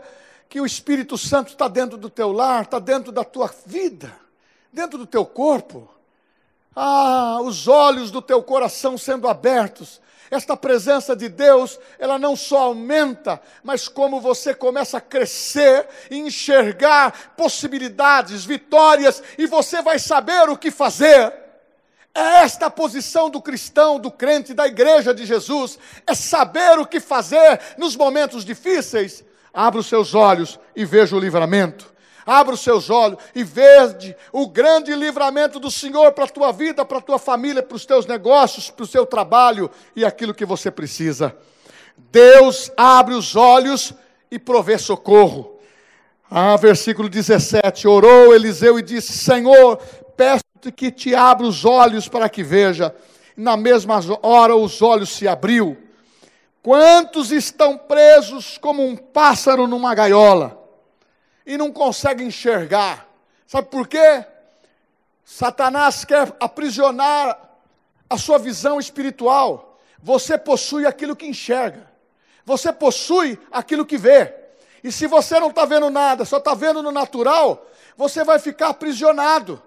que 0.48 0.60
o 0.60 0.66
Espírito 0.66 1.18
Santo 1.18 1.48
está 1.48 1.66
dentro 1.66 1.98
do 1.98 2.08
teu 2.08 2.30
lar, 2.30 2.62
está 2.62 2.78
dentro 2.78 3.10
da 3.10 3.24
tua 3.24 3.52
vida, 3.66 4.14
dentro 4.72 4.96
do 4.96 5.06
teu 5.06 5.26
corpo. 5.26 5.90
Ah, 6.74 7.40
os 7.42 7.66
olhos 7.66 8.12
do 8.12 8.22
teu 8.22 8.42
coração 8.44 8.96
sendo 8.96 9.26
abertos. 9.26 10.00
Esta 10.30 10.56
presença 10.56 11.16
de 11.16 11.28
Deus, 11.28 11.80
ela 11.98 12.18
não 12.18 12.36
só 12.36 12.58
aumenta, 12.66 13.42
mas 13.62 13.88
como 13.88 14.20
você 14.20 14.54
começa 14.54 14.98
a 14.98 15.00
crescer 15.00 15.86
e 16.10 16.18
enxergar 16.18 17.34
possibilidades, 17.36 18.44
vitórias, 18.44 19.22
e 19.36 19.46
você 19.46 19.82
vai 19.82 19.98
saber 19.98 20.48
o 20.48 20.56
que 20.56 20.70
fazer. 20.70 21.41
É 22.14 22.42
esta 22.42 22.70
posição 22.70 23.30
do 23.30 23.40
cristão, 23.40 23.98
do 23.98 24.10
crente, 24.10 24.52
da 24.52 24.66
igreja 24.66 25.14
de 25.14 25.24
Jesus, 25.24 25.78
é 26.06 26.14
saber 26.14 26.78
o 26.78 26.86
que 26.86 27.00
fazer 27.00 27.58
nos 27.78 27.96
momentos 27.96 28.44
difíceis. 28.44 29.24
Abra 29.52 29.80
os 29.80 29.86
seus 29.86 30.14
olhos 30.14 30.58
e 30.76 30.84
veja 30.84 31.16
o 31.16 31.20
livramento. 31.20 31.92
Abra 32.24 32.54
os 32.54 32.60
seus 32.60 32.90
olhos 32.90 33.18
e 33.34 33.42
veja 33.42 34.16
o 34.30 34.46
grande 34.46 34.94
livramento 34.94 35.58
do 35.58 35.70
Senhor 35.70 36.12
para 36.12 36.24
a 36.24 36.28
tua 36.28 36.52
vida, 36.52 36.84
para 36.84 36.98
a 36.98 37.02
tua 37.02 37.18
família, 37.18 37.62
para 37.62 37.76
os 37.76 37.84
teus 37.84 38.06
negócios, 38.06 38.70
para 38.70 38.84
o 38.84 38.86
seu 38.86 39.04
trabalho 39.04 39.70
e 39.96 40.04
aquilo 40.04 40.34
que 40.34 40.44
você 40.44 40.70
precisa. 40.70 41.34
Deus 41.96 42.70
abre 42.76 43.14
os 43.14 43.34
olhos 43.34 43.92
e 44.30 44.38
provê 44.38 44.78
socorro. 44.78 45.58
Ah, 46.30 46.56
versículo 46.56 47.08
17: 47.08 47.88
Orou 47.88 48.34
Eliseu 48.34 48.78
e 48.78 48.82
disse: 48.82 49.12
Senhor, 49.12 49.76
peço-te 50.16 50.51
que 50.70 50.92
te 50.92 51.14
abra 51.14 51.46
os 51.46 51.64
olhos 51.64 52.06
para 52.06 52.28
que 52.28 52.42
veja. 52.42 52.94
Na 53.36 53.56
mesma 53.56 53.98
hora 54.22 54.54
os 54.54 54.82
olhos 54.82 55.08
se 55.10 55.26
abriu. 55.26 55.76
Quantos 56.62 57.32
estão 57.32 57.76
presos 57.76 58.58
como 58.58 58.86
um 58.86 58.94
pássaro 58.94 59.66
numa 59.66 59.94
gaiola? 59.94 60.62
e 61.46 61.56
não 61.56 61.72
consegue 61.72 62.24
enxergar. 62.24 63.08
Sabe 63.46 63.68
por 63.68 63.86
quê? 63.86 64.24
Satanás 65.24 66.04
quer 66.04 66.34
aprisionar 66.40 67.38
a 68.08 68.16
sua 68.16 68.38
visão 68.38 68.78
espiritual. 68.78 69.80
Você 70.02 70.36
possui 70.38 70.86
aquilo 70.86 71.16
que 71.16 71.26
enxerga. 71.26 71.90
Você 72.44 72.72
possui 72.72 73.38
aquilo 73.50 73.86
que 73.86 73.96
vê. 73.96 74.34
E 74.82 74.90
se 74.90 75.06
você 75.06 75.38
não 75.38 75.48
está 75.48 75.64
vendo 75.64 75.90
nada, 75.90 76.24
só 76.24 76.38
está 76.38 76.54
vendo 76.54 76.82
no 76.82 76.90
natural, 76.90 77.66
você 77.96 78.24
vai 78.24 78.38
ficar 78.38 78.68
aprisionado. 78.68 79.62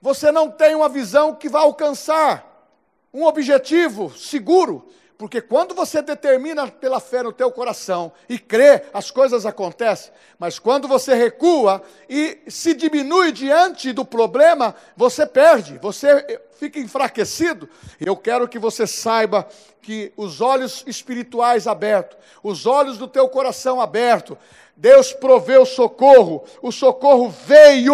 Você 0.00 0.32
não 0.32 0.50
tem 0.50 0.74
uma 0.74 0.88
visão 0.88 1.34
que 1.34 1.48
vai 1.48 1.62
alcançar 1.62 2.68
um 3.12 3.24
objetivo 3.24 4.10
seguro. 4.16 4.88
Porque 5.20 5.42
quando 5.42 5.74
você 5.74 6.00
determina 6.00 6.66
pela 6.68 6.98
fé 6.98 7.22
no 7.22 7.30
teu 7.30 7.52
coração 7.52 8.10
e 8.26 8.38
crê, 8.38 8.84
as 8.90 9.10
coisas 9.10 9.44
acontecem. 9.44 10.10
Mas 10.38 10.58
quando 10.58 10.88
você 10.88 11.12
recua 11.12 11.82
e 12.08 12.38
se 12.48 12.72
diminui 12.72 13.30
diante 13.30 13.92
do 13.92 14.02
problema, 14.02 14.74
você 14.96 15.26
perde, 15.26 15.76
você 15.76 16.40
fica 16.58 16.78
enfraquecido. 16.78 17.68
Eu 18.00 18.16
quero 18.16 18.48
que 18.48 18.58
você 18.58 18.86
saiba 18.86 19.46
que 19.82 20.10
os 20.16 20.40
olhos 20.40 20.82
espirituais 20.86 21.66
abertos, 21.66 22.16
os 22.42 22.64
olhos 22.64 22.96
do 22.96 23.06
teu 23.06 23.28
coração 23.28 23.78
aberto, 23.78 24.38
Deus 24.74 25.12
proveu 25.12 25.66
socorro, 25.66 26.44
o 26.62 26.72
socorro 26.72 27.28
veio, 27.28 27.92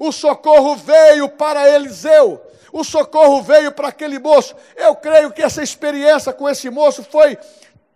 o 0.00 0.10
socorro 0.10 0.74
veio 0.74 1.28
para 1.28 1.70
Eliseu 1.70 2.50
o 2.72 2.84
socorro 2.84 3.42
veio 3.42 3.72
para 3.72 3.88
aquele 3.88 4.18
moço. 4.18 4.54
Eu 4.76 4.94
creio 4.94 5.32
que 5.32 5.42
essa 5.42 5.62
experiência 5.62 6.32
com 6.32 6.48
esse 6.48 6.70
moço 6.70 7.02
foi 7.02 7.38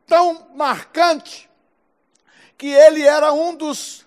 tão 0.07 0.49
marcante 0.55 1.49
que 2.59 2.69
ele 2.69 3.03
era 3.03 3.33
um 3.33 3.55
dos 3.55 4.05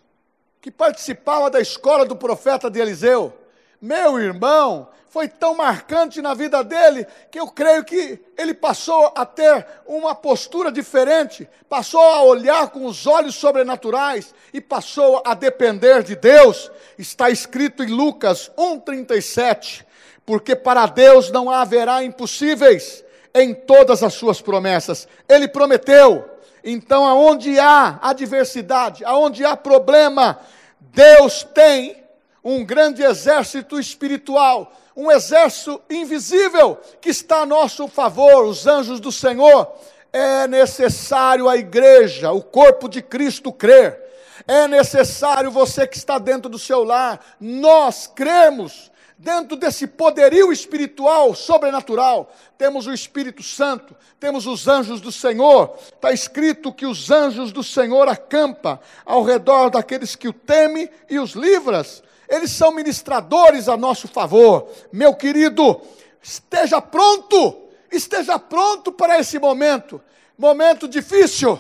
que 0.61 0.69
participava 0.69 1.49
da 1.49 1.59
escola 1.59 2.05
do 2.05 2.15
profeta 2.15 2.69
de 2.69 2.79
Eliseu. 2.79 3.33
Meu 3.81 4.19
irmão, 4.19 4.89
foi 5.09 5.27
tão 5.27 5.55
marcante 5.55 6.21
na 6.21 6.33
vida 6.33 6.63
dele 6.63 7.05
que 7.31 7.39
eu 7.39 7.47
creio 7.47 7.83
que 7.83 8.19
ele 8.37 8.53
passou 8.53 9.11
a 9.15 9.25
ter 9.25 9.65
uma 9.85 10.13
postura 10.13 10.71
diferente, 10.71 11.47
passou 11.69 12.01
a 12.01 12.23
olhar 12.23 12.69
com 12.69 12.85
os 12.85 13.07
olhos 13.07 13.35
sobrenaturais 13.35 14.33
e 14.53 14.59
passou 14.59 15.21
a 15.25 15.33
depender 15.33 16.03
de 16.03 16.15
Deus. 16.15 16.71
Está 16.97 17.29
escrito 17.29 17.83
em 17.83 17.87
Lucas 17.87 18.51
1:37 18.57 19.87
porque 20.27 20.57
para 20.57 20.85
Deus 20.87 21.31
não 21.31 21.49
haverá 21.49 22.03
impossíveis 22.03 23.01
em 23.33 23.53
todas 23.53 24.03
as 24.03 24.13
suas 24.13 24.41
promessas. 24.41 25.07
Ele 25.27 25.47
prometeu. 25.47 26.29
Então, 26.61 27.05
aonde 27.05 27.57
há 27.57 27.97
adversidade, 28.01 29.05
aonde 29.05 29.45
há 29.45 29.55
problema, 29.55 30.37
Deus 30.81 31.43
tem 31.55 32.03
um 32.43 32.63
grande 32.63 33.03
exército 33.03 33.79
espiritual, 33.79 34.71
um 34.95 35.11
exército 35.11 35.81
invisível 35.89 36.77
que 37.01 37.09
está 37.09 37.41
a 37.41 37.45
nosso 37.45 37.87
favor, 37.87 38.45
os 38.45 38.65
anjos 38.65 38.99
do 38.99 39.11
Senhor. 39.11 39.71
É 40.11 40.47
necessário 40.47 41.49
a 41.49 41.57
igreja, 41.57 42.31
o 42.31 42.41
corpo 42.41 42.87
de 42.87 43.01
Cristo 43.01 43.51
crer. 43.51 44.01
É 44.47 44.67
necessário 44.67 45.51
você 45.51 45.85
que 45.85 45.97
está 45.97 46.17
dentro 46.17 46.49
do 46.49 46.57
seu 46.57 46.83
lar, 46.83 47.19
nós 47.39 48.07
cremos 48.07 48.89
dentro 49.17 49.57
desse 49.57 49.87
poderio 49.87 50.51
espiritual 50.51 51.33
sobrenatural, 51.33 52.31
temos 52.57 52.85
o 52.85 52.93
Espírito 52.93 53.41
Santo, 53.41 53.95
temos 54.19 54.45
os 54.45 54.67
anjos 54.67 55.01
do 55.01 55.11
Senhor. 55.11 55.75
Está 55.79 56.11
escrito 56.11 56.71
que 56.71 56.85
os 56.85 57.09
anjos 57.09 57.51
do 57.51 57.63
Senhor 57.63 58.07
acampa 58.07 58.79
ao 59.05 59.23
redor 59.23 59.69
daqueles 59.69 60.15
que 60.15 60.27
o 60.27 60.33
temem 60.33 60.89
e 61.09 61.19
os 61.19 61.31
livras. 61.31 62.03
Eles 62.27 62.51
são 62.51 62.71
ministradores 62.71 63.69
a 63.69 63.77
nosso 63.77 64.07
favor. 64.07 64.69
Meu 64.91 65.15
querido, 65.15 65.81
esteja 66.21 66.81
pronto, 66.81 67.69
esteja 67.91 68.37
pronto 68.37 68.91
para 68.91 69.19
esse 69.19 69.39
momento. 69.39 70.01
Momento 70.37 70.87
difícil. 70.87 71.59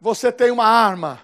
Você 0.00 0.30
tem 0.30 0.50
uma 0.50 0.64
arma. 0.64 1.20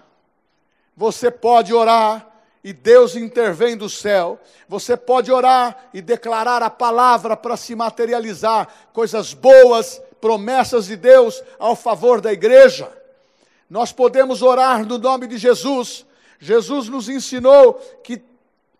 Você 0.95 1.31
pode 1.31 1.73
orar 1.73 2.27
e 2.63 2.73
Deus 2.73 3.15
intervém 3.15 3.77
do 3.77 3.89
céu. 3.89 4.39
Você 4.67 4.97
pode 4.97 5.31
orar 5.31 5.89
e 5.93 6.01
declarar 6.01 6.61
a 6.61 6.69
palavra 6.69 7.37
para 7.37 7.55
se 7.55 7.75
materializar, 7.75 8.67
coisas 8.91 9.33
boas, 9.33 10.01
promessas 10.19 10.87
de 10.87 10.95
Deus 10.95 11.41
ao 11.57 11.75
favor 11.75 12.19
da 12.19 12.33
igreja. 12.33 12.91
Nós 13.69 13.91
podemos 13.91 14.41
orar 14.41 14.85
no 14.85 14.97
nome 14.97 15.27
de 15.27 15.37
Jesus. 15.37 16.05
Jesus 16.39 16.87
nos 16.89 17.09
ensinou 17.09 17.73
que 18.03 18.21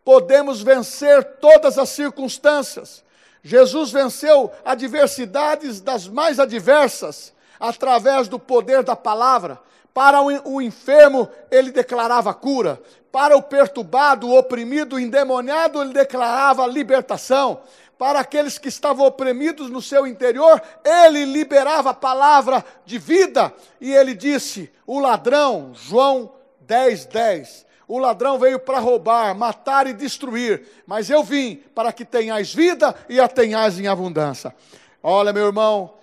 podemos 0.03 0.61
vencer 0.61 1.23
todas 1.39 1.77
as 1.77 1.89
circunstâncias. 1.89 3.03
Jesus 3.43 3.91
venceu 3.91 4.51
adversidades 4.63 5.81
das 5.81 6.07
mais 6.07 6.39
adversas 6.39 7.33
através 7.59 8.27
do 8.27 8.37
poder 8.39 8.83
da 8.83 8.95
palavra. 8.95 9.59
Para 9.93 10.21
o 10.21 10.61
enfermo, 10.61 11.27
ele 11.49 11.71
declarava 11.71 12.33
cura. 12.33 12.79
Para 13.11 13.35
o 13.35 13.41
perturbado, 13.41 14.27
o 14.27 14.37
oprimido, 14.37 14.95
o 14.95 14.99
endemoniado, 14.99 15.81
ele 15.81 15.91
declarava 15.91 16.67
libertação. 16.67 17.61
Para 17.97 18.19
aqueles 18.19 18.59
que 18.59 18.67
estavam 18.67 19.07
oprimidos 19.07 19.71
no 19.71 19.81
seu 19.81 20.05
interior, 20.05 20.61
ele 20.85 21.25
liberava 21.25 21.89
a 21.89 21.95
palavra 21.95 22.63
de 22.85 22.99
vida. 22.99 23.51
E 23.81 23.91
ele 23.91 24.13
disse: 24.13 24.71
o 24.85 24.99
ladrão, 24.99 25.71
João 25.73 26.31
10, 26.67 27.05
10. 27.05 27.65
O 27.87 27.97
ladrão 27.97 28.37
veio 28.37 28.59
para 28.59 28.79
roubar, 28.79 29.33
matar 29.33 29.87
e 29.87 29.93
destruir, 29.93 30.67
mas 30.85 31.09
eu 31.09 31.23
vim 31.23 31.63
para 31.73 31.93
que 31.93 32.03
tenhais 32.03 32.53
vida 32.53 32.93
e 33.07 33.19
a 33.19 33.29
tenhais 33.29 33.79
em 33.79 33.87
abundância. 33.87 34.53
Olha, 35.01 35.31
meu 35.31 35.45
irmão, 35.45 35.93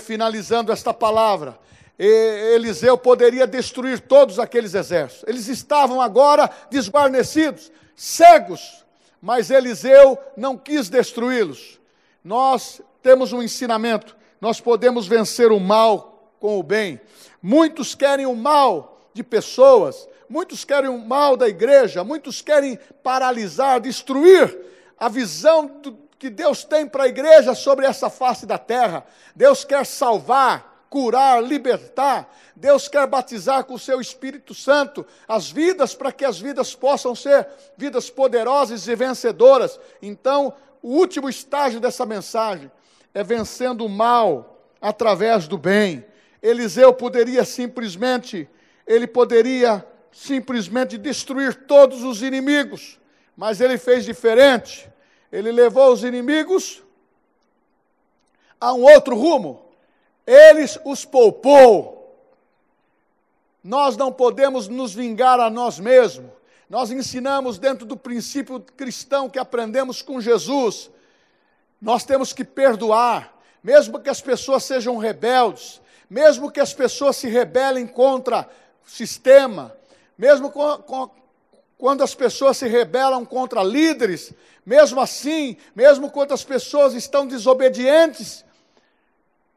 finalizando 0.00 0.72
esta 0.72 0.94
palavra, 0.94 1.58
Eliseu 1.98 2.96
poderia 2.96 3.46
destruir 3.46 4.00
todos 4.00 4.38
aqueles 4.38 4.72
exércitos. 4.72 5.28
Eles 5.28 5.48
estavam 5.48 6.00
agora 6.00 6.50
desguarnecidos, 6.70 7.70
cegos, 7.94 8.86
mas 9.20 9.50
Eliseu 9.50 10.16
não 10.34 10.56
quis 10.56 10.88
destruí-los. 10.88 11.78
Nós 12.24 12.80
temos 13.02 13.34
um 13.34 13.42
ensinamento: 13.42 14.16
nós 14.40 14.60
podemos 14.60 15.06
vencer 15.06 15.52
o 15.52 15.60
mal 15.60 16.32
com 16.40 16.58
o 16.58 16.62
bem. 16.62 17.00
Muitos 17.42 17.94
querem 17.94 18.24
o 18.24 18.34
mal 18.34 18.97
de 19.12 19.22
pessoas, 19.22 20.08
muitos 20.28 20.64
querem 20.64 20.90
o 20.90 20.98
mal 20.98 21.36
da 21.36 21.48
igreja, 21.48 22.04
muitos 22.04 22.40
querem 22.40 22.78
paralisar, 23.02 23.80
destruir 23.80 24.56
a 24.98 25.08
visão 25.08 25.66
do, 25.66 25.98
que 26.18 26.28
Deus 26.28 26.64
tem 26.64 26.86
para 26.86 27.04
a 27.04 27.08
igreja 27.08 27.54
sobre 27.54 27.86
essa 27.86 28.10
face 28.10 28.44
da 28.44 28.58
terra. 28.58 29.06
Deus 29.34 29.64
quer 29.64 29.86
salvar, 29.86 30.86
curar, 30.90 31.42
libertar. 31.42 32.34
Deus 32.56 32.88
quer 32.88 33.06
batizar 33.06 33.64
com 33.64 33.74
o 33.74 33.78
seu 33.78 34.00
Espírito 34.00 34.52
Santo 34.54 35.06
as 35.28 35.50
vidas 35.50 35.94
para 35.94 36.10
que 36.10 36.24
as 36.24 36.40
vidas 36.40 36.74
possam 36.74 37.14
ser 37.14 37.46
vidas 37.76 38.10
poderosas 38.10 38.88
e 38.88 38.96
vencedoras. 38.96 39.78
Então, 40.02 40.52
o 40.82 40.88
último 40.88 41.28
estágio 41.28 41.78
dessa 41.78 42.04
mensagem 42.04 42.70
é 43.14 43.22
vencendo 43.22 43.86
o 43.86 43.88
mal 43.88 44.60
através 44.80 45.46
do 45.46 45.56
bem. 45.56 46.04
Eliseu 46.42 46.92
poderia 46.92 47.44
simplesmente, 47.44 48.48
ele 48.88 49.06
poderia 49.06 49.86
simplesmente 50.10 50.98
destruir 50.98 51.66
todos 51.66 52.02
os 52.02 52.22
inimigos, 52.22 52.98
mas 53.36 53.60
ele 53.60 53.78
fez 53.78 54.04
diferente. 54.04 54.90
Ele 55.30 55.52
levou 55.52 55.92
os 55.92 56.02
inimigos 56.02 56.82
a 58.60 58.72
um 58.72 58.82
outro 58.82 59.14
rumo 59.14 59.68
eles 60.28 60.78
os 60.84 61.06
poupou. 61.06 62.14
Nós 63.64 63.96
não 63.96 64.12
podemos 64.12 64.68
nos 64.68 64.92
vingar 64.92 65.40
a 65.40 65.48
nós 65.48 65.80
mesmos. 65.80 66.30
Nós 66.68 66.90
ensinamos 66.90 67.58
dentro 67.58 67.86
do 67.86 67.96
princípio 67.96 68.60
cristão 68.60 69.30
que 69.30 69.38
aprendemos 69.38 70.02
com 70.02 70.20
Jesus. 70.20 70.90
Nós 71.80 72.04
temos 72.04 72.34
que 72.34 72.44
perdoar, 72.44 73.34
mesmo 73.62 73.98
que 73.98 74.10
as 74.10 74.20
pessoas 74.20 74.64
sejam 74.64 74.98
rebeldes, 74.98 75.80
mesmo 76.10 76.50
que 76.50 76.60
as 76.60 76.74
pessoas 76.74 77.16
se 77.16 77.26
rebelem 77.26 77.86
contra 77.86 78.46
sistema, 78.88 79.76
mesmo 80.16 80.50
com, 80.50 80.78
com, 80.78 81.10
quando 81.76 82.02
as 82.02 82.14
pessoas 82.14 82.56
se 82.56 82.66
rebelam 82.66 83.24
contra 83.24 83.62
líderes, 83.62 84.32
mesmo 84.66 85.00
assim, 85.00 85.56
mesmo 85.74 86.10
quando 86.10 86.32
as 86.32 86.42
pessoas 86.42 86.94
estão 86.94 87.26
desobedientes, 87.26 88.44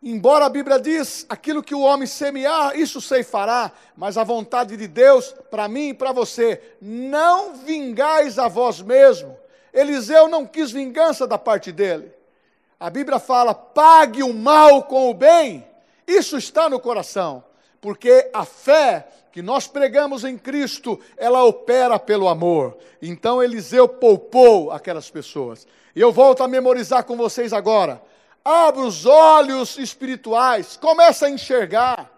Embora 0.03 0.45
a 0.45 0.49
Bíblia 0.49 0.79
diz, 0.79 1.27
aquilo 1.29 1.61
que 1.61 1.75
o 1.75 1.81
homem 1.81 2.07
semear, 2.07 2.75
isso 2.75 2.99
ceifará, 2.99 3.71
mas 3.95 4.17
a 4.17 4.23
vontade 4.23 4.75
de 4.75 4.87
Deus 4.87 5.31
para 5.51 5.67
mim 5.67 5.89
e 5.89 5.93
para 5.93 6.11
você, 6.11 6.59
não 6.81 7.53
vingais 7.53 8.39
a 8.39 8.47
vós 8.47 8.81
mesmo. 8.81 9.37
Eliseu 9.71 10.27
não 10.27 10.43
quis 10.43 10.71
vingança 10.71 11.27
da 11.27 11.37
parte 11.37 11.71
dele. 11.71 12.11
A 12.79 12.89
Bíblia 12.89 13.19
fala: 13.19 13.53
pague 13.53 14.23
o 14.23 14.33
mal 14.33 14.83
com 14.83 15.11
o 15.11 15.13
bem. 15.13 15.67
Isso 16.07 16.35
está 16.35 16.67
no 16.67 16.79
coração, 16.79 17.43
porque 17.81 18.29
a 18.31 18.45
fé 18.45 19.07
que 19.31 19.41
nós 19.41 19.67
pregamos 19.67 20.23
em 20.23 20.37
Cristo, 20.37 20.99
ela 21.17 21.43
opera 21.43 21.97
pelo 21.97 22.27
amor. 22.27 22.77
Então 23.01 23.41
Eliseu 23.41 23.87
poupou 23.87 24.71
aquelas 24.71 25.09
pessoas. 25.09 25.65
E 25.95 25.99
eu 25.99 26.11
volto 26.11 26.43
a 26.43 26.47
memorizar 26.47 27.03
com 27.03 27.17
vocês 27.17 27.51
agora. 27.51 28.01
Abra 28.45 28.81
os 28.81 29.05
olhos 29.05 29.77
espirituais, 29.77 30.77
começa 30.77 31.25
a 31.25 31.29
enxergar. 31.29 32.11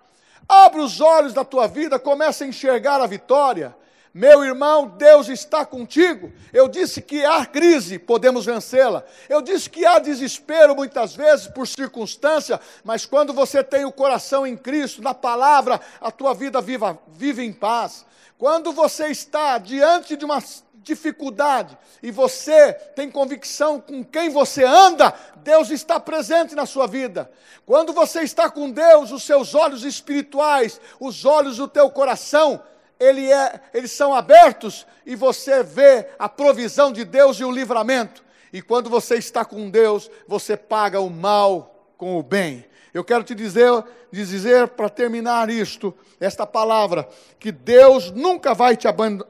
Abra 0.48 0.82
os 0.82 1.00
olhos 1.00 1.34
da 1.34 1.46
tua 1.46 1.68
vida, 1.68 1.98
começa 1.98 2.44
a 2.44 2.48
enxergar 2.48 3.00
a 3.00 3.08
vitória. 3.08 3.76
Meu 4.14 4.44
irmão, 4.44 4.88
Deus 4.90 5.28
está 5.28 5.66
contigo. 5.66 6.32
Eu 6.54 6.68
disse 6.68 7.02
que 7.02 7.26
há 7.26 7.44
crise, 7.48 7.98
podemos 7.98 8.46
vencê-la. 8.46 9.04
Eu 9.28 9.42
disse 9.42 9.68
que 9.68 9.88
há 9.88 9.98
desespero 9.98 10.76
muitas 10.76 11.16
vezes 11.16 11.48
por 11.48 11.68
circunstância, 11.68 12.62
mas 12.84 13.08
quando 13.08 13.34
você 13.34 13.64
tem 13.64 13.86
o 13.86 13.92
coração 13.92 14.46
em 14.46 14.56
Cristo, 14.56 15.02
na 15.02 15.16
palavra, 15.16 15.82
a 16.00 16.12
tua 16.12 16.36
vida 16.36 16.62
viva, 16.62 17.00
vive 17.08 17.44
em 17.44 17.52
paz. 17.52 18.06
Quando 18.38 18.72
você 18.72 19.08
está 19.08 19.58
diante 19.58 20.16
de 20.16 20.26
uma 20.26 20.44
dificuldade 20.76 21.76
e 22.04 22.12
você 22.12 22.74
tem 22.96 23.10
convicção 23.10 23.80
com 23.80 24.04
quem 24.04 24.30
você 24.30 24.64
anda, 24.64 25.12
Deus 25.38 25.72
está 25.72 26.00
presente 26.00 26.54
na 26.54 26.68
sua 26.68 26.86
vida. 26.86 27.32
Quando 27.66 27.94
você 27.94 28.22
está 28.22 28.48
com 28.48 28.70
Deus, 28.70 29.12
os 29.12 29.24
seus 29.24 29.56
olhos 29.56 29.84
espirituais, 29.84 30.80
os 31.00 31.26
olhos 31.26 31.58
do 31.58 31.68
teu 31.68 31.90
coração, 31.90 32.62
ele 33.04 33.32
é, 33.32 33.60
eles 33.74 33.92
são 33.92 34.14
abertos 34.14 34.86
e 35.06 35.16
você 35.16 35.62
vê 35.62 36.08
a 36.18 36.30
provisão 36.30 36.92
de 36.92 37.04
Deus 37.04 37.38
e 37.40 37.44
o 37.44 37.52
livramento. 37.52 38.24
E 38.52 38.62
quando 38.62 38.90
você 38.90 39.16
está 39.16 39.44
com 39.44 39.70
Deus, 39.70 40.10
você 40.28 40.56
paga 40.56 41.00
o 41.00 41.10
mal 41.10 41.90
com 41.98 42.18
o 42.18 42.24
bem. 42.24 42.66
Eu 42.94 43.04
quero 43.04 43.24
te 43.24 43.34
dizer, 43.34 43.84
dizer 44.12 44.68
para 44.70 44.88
terminar 44.88 45.50
isto, 45.50 45.94
esta 46.20 46.46
palavra, 46.46 47.10
que 47.40 47.52
Deus 47.52 48.12
nunca 48.12 48.54
vai 48.54 48.78
te 48.78 48.88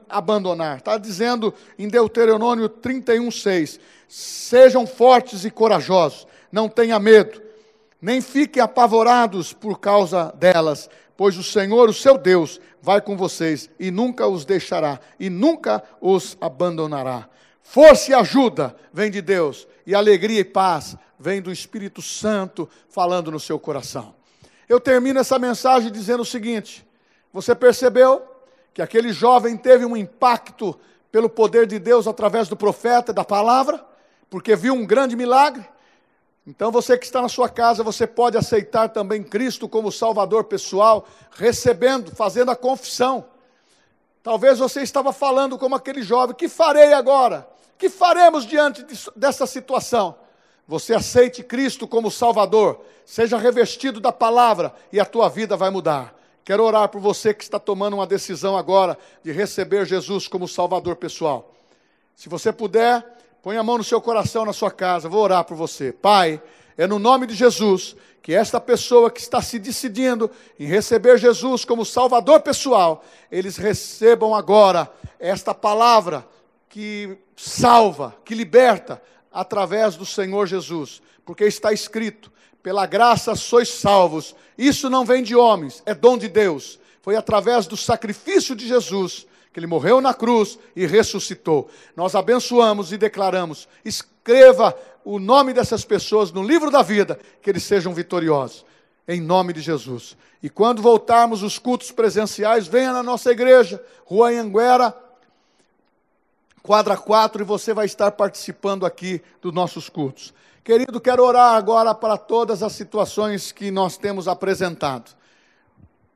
abandonar. 0.08 0.76
Está 0.76 0.98
dizendo 0.98 1.54
em 1.78 1.88
Deuteronômio 1.88 2.68
31, 2.68 3.30
6. 3.30 3.80
Sejam 4.06 4.86
fortes 4.86 5.46
e 5.46 5.50
corajosos, 5.50 6.26
não 6.52 6.68
tenha 6.68 6.98
medo, 6.98 7.42
nem 8.00 8.20
fiquem 8.20 8.62
apavorados 8.62 9.54
por 9.54 9.80
causa 9.80 10.30
delas, 10.36 10.90
pois 11.16 11.36
o 11.36 11.42
Senhor, 11.42 11.88
o 11.88 11.92
seu 11.92 12.18
Deus, 12.18 12.60
vai 12.80 13.00
com 13.00 13.16
vocês 13.16 13.70
e 13.78 13.90
nunca 13.90 14.26
os 14.26 14.44
deixará 14.44 15.00
e 15.18 15.30
nunca 15.30 15.82
os 16.00 16.36
abandonará. 16.40 17.28
Força 17.62 18.10
e 18.10 18.14
ajuda 18.14 18.76
vem 18.92 19.10
de 19.10 19.22
Deus, 19.22 19.66
e 19.86 19.94
alegria 19.94 20.40
e 20.40 20.44
paz 20.44 20.96
vem 21.18 21.40
do 21.40 21.50
Espírito 21.50 22.02
Santo 22.02 22.68
falando 22.88 23.30
no 23.30 23.40
seu 23.40 23.58
coração. 23.58 24.14
Eu 24.68 24.78
termino 24.78 25.20
essa 25.20 25.38
mensagem 25.38 25.90
dizendo 25.90 26.22
o 26.22 26.26
seguinte: 26.26 26.86
você 27.32 27.54
percebeu 27.54 28.22
que 28.72 28.82
aquele 28.82 29.12
jovem 29.12 29.56
teve 29.56 29.84
um 29.84 29.96
impacto 29.96 30.78
pelo 31.10 31.28
poder 31.28 31.66
de 31.66 31.78
Deus 31.78 32.06
através 32.06 32.48
do 32.48 32.56
profeta, 32.56 33.12
da 33.12 33.24
palavra, 33.24 33.84
porque 34.28 34.56
viu 34.56 34.74
um 34.74 34.84
grande 34.84 35.16
milagre? 35.16 35.64
Então 36.46 36.70
você 36.70 36.98
que 36.98 37.06
está 37.06 37.22
na 37.22 37.28
sua 37.28 37.48
casa, 37.48 37.82
você 37.82 38.06
pode 38.06 38.36
aceitar 38.36 38.88
também 38.90 39.22
Cristo 39.22 39.68
como 39.68 39.90
Salvador 39.90 40.44
pessoal, 40.44 41.06
recebendo, 41.32 42.14
fazendo 42.14 42.50
a 42.50 42.56
confissão. 42.56 43.24
Talvez 44.22 44.58
você 44.58 44.82
estava 44.82 45.12
falando 45.12 45.58
como 45.58 45.74
aquele 45.74 46.02
jovem: 46.02 46.36
que 46.36 46.48
farei 46.48 46.92
agora? 46.92 47.48
Que 47.78 47.88
faremos 47.88 48.46
diante 48.46 48.84
dessa 49.16 49.46
situação? 49.46 50.16
Você 50.66 50.94
aceite 50.94 51.42
Cristo 51.42 51.86
como 51.86 52.10
Salvador, 52.10 52.80
seja 53.04 53.36
revestido 53.36 54.00
da 54.00 54.12
palavra 54.12 54.74
e 54.92 54.98
a 54.98 55.04
tua 55.04 55.28
vida 55.28 55.56
vai 55.56 55.70
mudar. 55.70 56.14
Quero 56.44 56.62
orar 56.62 56.88
por 56.88 57.00
você 57.00 57.32
que 57.32 57.42
está 57.42 57.58
tomando 57.58 57.94
uma 57.94 58.06
decisão 58.06 58.56
agora 58.56 58.98
de 59.22 59.32
receber 59.32 59.86
Jesus 59.86 60.28
como 60.28 60.46
Salvador 60.46 60.96
pessoal. 60.96 61.54
Se 62.14 62.28
você 62.28 62.52
puder, 62.52 63.13
Põe 63.44 63.58
a 63.58 63.62
mão 63.62 63.76
no 63.76 63.84
seu 63.84 64.00
coração, 64.00 64.46
na 64.46 64.54
sua 64.54 64.70
casa, 64.70 65.06
vou 65.06 65.20
orar 65.20 65.44
por 65.44 65.54
você. 65.54 65.92
Pai, 65.92 66.40
é 66.78 66.86
no 66.86 66.98
nome 66.98 67.26
de 67.26 67.34
Jesus 67.34 67.94
que 68.22 68.32
esta 68.32 68.58
pessoa 68.58 69.10
que 69.10 69.20
está 69.20 69.42
se 69.42 69.58
decidindo 69.58 70.30
em 70.58 70.64
receber 70.64 71.18
Jesus 71.18 71.62
como 71.62 71.84
Salvador 71.84 72.40
pessoal, 72.40 73.04
eles 73.30 73.58
recebam 73.58 74.34
agora 74.34 74.90
esta 75.20 75.52
palavra 75.52 76.26
que 76.70 77.18
salva, 77.36 78.16
que 78.24 78.34
liberta, 78.34 79.02
através 79.30 79.94
do 79.94 80.06
Senhor 80.06 80.46
Jesus, 80.46 81.02
porque 81.22 81.44
está 81.44 81.70
escrito: 81.70 82.32
pela 82.62 82.86
graça 82.86 83.34
sois 83.34 83.68
salvos. 83.68 84.34
Isso 84.56 84.88
não 84.88 85.04
vem 85.04 85.22
de 85.22 85.36
homens, 85.36 85.82
é 85.84 85.92
dom 85.92 86.16
de 86.16 86.28
Deus. 86.28 86.78
Foi 87.02 87.14
através 87.14 87.66
do 87.66 87.76
sacrifício 87.76 88.56
de 88.56 88.66
Jesus 88.66 89.26
que 89.54 89.60
ele 89.60 89.68
morreu 89.68 90.00
na 90.00 90.12
cruz 90.12 90.58
e 90.74 90.84
ressuscitou. 90.84 91.70
Nós 91.96 92.16
abençoamos 92.16 92.92
e 92.92 92.98
declaramos: 92.98 93.68
escreva 93.84 94.76
o 95.04 95.20
nome 95.20 95.54
dessas 95.54 95.84
pessoas 95.84 96.32
no 96.32 96.42
livro 96.42 96.72
da 96.72 96.82
vida, 96.82 97.20
que 97.40 97.48
eles 97.48 97.62
sejam 97.62 97.94
vitoriosos. 97.94 98.66
Em 99.06 99.20
nome 99.20 99.52
de 99.52 99.60
Jesus. 99.60 100.16
E 100.42 100.50
quando 100.50 100.82
voltarmos 100.82 101.42
os 101.42 101.58
cultos 101.58 101.92
presenciais, 101.92 102.66
venha 102.66 102.92
na 102.92 103.02
nossa 103.02 103.30
igreja, 103.30 103.80
Rua 104.04 104.30
Anhanguera, 104.30 104.92
quadra 106.62 106.96
4, 106.96 107.42
e 107.42 107.44
você 107.44 107.72
vai 107.72 107.86
estar 107.86 108.10
participando 108.10 108.84
aqui 108.84 109.22
dos 109.40 109.52
nossos 109.52 109.88
cultos. 109.88 110.34
Querido, 110.64 111.00
quero 111.00 111.22
orar 111.22 111.54
agora 111.54 111.94
para 111.94 112.16
todas 112.16 112.62
as 112.62 112.72
situações 112.72 113.52
que 113.52 113.70
nós 113.70 113.96
temos 113.96 114.26
apresentado. 114.26 115.14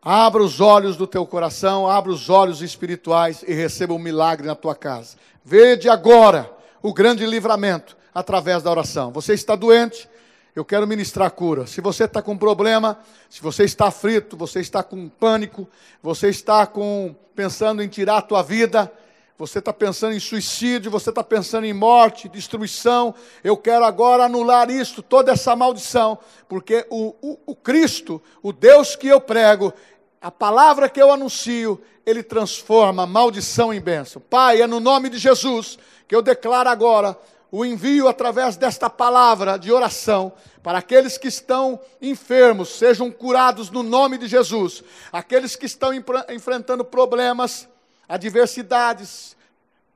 Abra 0.00 0.42
os 0.42 0.60
olhos 0.60 0.96
do 0.96 1.06
teu 1.06 1.26
coração, 1.26 1.88
abra 1.88 2.12
os 2.12 2.30
olhos 2.30 2.62
espirituais 2.62 3.44
e 3.46 3.52
receba 3.52 3.92
um 3.92 3.98
milagre 3.98 4.46
na 4.46 4.54
tua 4.54 4.74
casa. 4.74 5.16
Vede 5.44 5.88
agora 5.88 6.50
o 6.80 6.94
grande 6.94 7.26
livramento 7.26 7.96
através 8.14 8.62
da 8.62 8.70
oração. 8.70 9.10
Você 9.10 9.34
está 9.34 9.56
doente? 9.56 10.08
Eu 10.54 10.64
quero 10.64 10.86
ministrar 10.86 11.30
cura. 11.32 11.66
Se 11.66 11.80
você 11.80 12.04
está 12.04 12.22
com 12.22 12.36
problema, 12.36 12.98
se 13.28 13.40
você 13.40 13.64
está 13.64 13.88
aflito, 13.88 14.36
você 14.36 14.60
está 14.60 14.82
com 14.82 15.08
pânico, 15.08 15.68
você 16.02 16.28
está 16.28 16.66
com 16.66 17.14
pensando 17.34 17.82
em 17.82 17.88
tirar 17.88 18.18
a 18.18 18.22
tua 18.22 18.42
vida, 18.42 18.92
você 19.38 19.60
está 19.60 19.72
pensando 19.72 20.14
em 20.14 20.20
suicídio, 20.20 20.90
você 20.90 21.10
está 21.10 21.22
pensando 21.22 21.64
em 21.64 21.72
morte, 21.72 22.28
destruição. 22.28 23.14
Eu 23.44 23.56
quero 23.56 23.84
agora 23.84 24.24
anular 24.24 24.68
isso, 24.68 25.00
toda 25.00 25.30
essa 25.30 25.54
maldição, 25.54 26.18
porque 26.48 26.84
o, 26.90 27.14
o, 27.22 27.38
o 27.46 27.54
Cristo, 27.54 28.20
o 28.42 28.52
Deus 28.52 28.96
que 28.96 29.06
eu 29.06 29.20
prego, 29.20 29.72
a 30.20 30.28
palavra 30.28 30.88
que 30.88 31.00
eu 31.00 31.12
anuncio, 31.12 31.80
ele 32.04 32.24
transforma 32.24 33.06
maldição 33.06 33.72
em 33.72 33.80
bênção. 33.80 34.20
Pai, 34.28 34.60
é 34.60 34.66
no 34.66 34.80
nome 34.80 35.08
de 35.08 35.18
Jesus 35.18 35.78
que 36.08 36.16
eu 36.16 36.22
declaro 36.22 36.68
agora 36.68 37.16
o 37.50 37.64
envio 37.64 38.08
através 38.08 38.56
desta 38.56 38.90
palavra 38.90 39.56
de 39.56 39.70
oração 39.70 40.32
para 40.64 40.78
aqueles 40.78 41.16
que 41.16 41.28
estão 41.28 41.78
enfermos, 42.02 42.70
sejam 42.70 43.08
curados 43.08 43.70
no 43.70 43.84
nome 43.84 44.18
de 44.18 44.26
Jesus. 44.26 44.82
Aqueles 45.12 45.54
que 45.54 45.66
estão 45.66 45.90
enfrentando 46.28 46.84
problemas, 46.84 47.68
adversidades, 48.08 49.36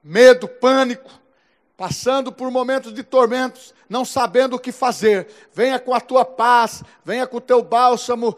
medo, 0.02 0.46
pânico, 0.46 1.10
passando 1.76 2.30
por 2.30 2.50
momentos 2.50 2.92
de 2.92 3.02
tormentos, 3.02 3.74
não 3.88 4.04
sabendo 4.04 4.56
o 4.56 4.58
que 4.58 4.70
fazer. 4.70 5.26
Venha 5.52 5.78
com 5.78 5.94
a 5.94 6.00
tua 6.00 6.24
paz, 6.24 6.82
venha 7.04 7.26
com 7.26 7.38
o 7.38 7.40
teu 7.40 7.62
bálsamo 7.62 8.36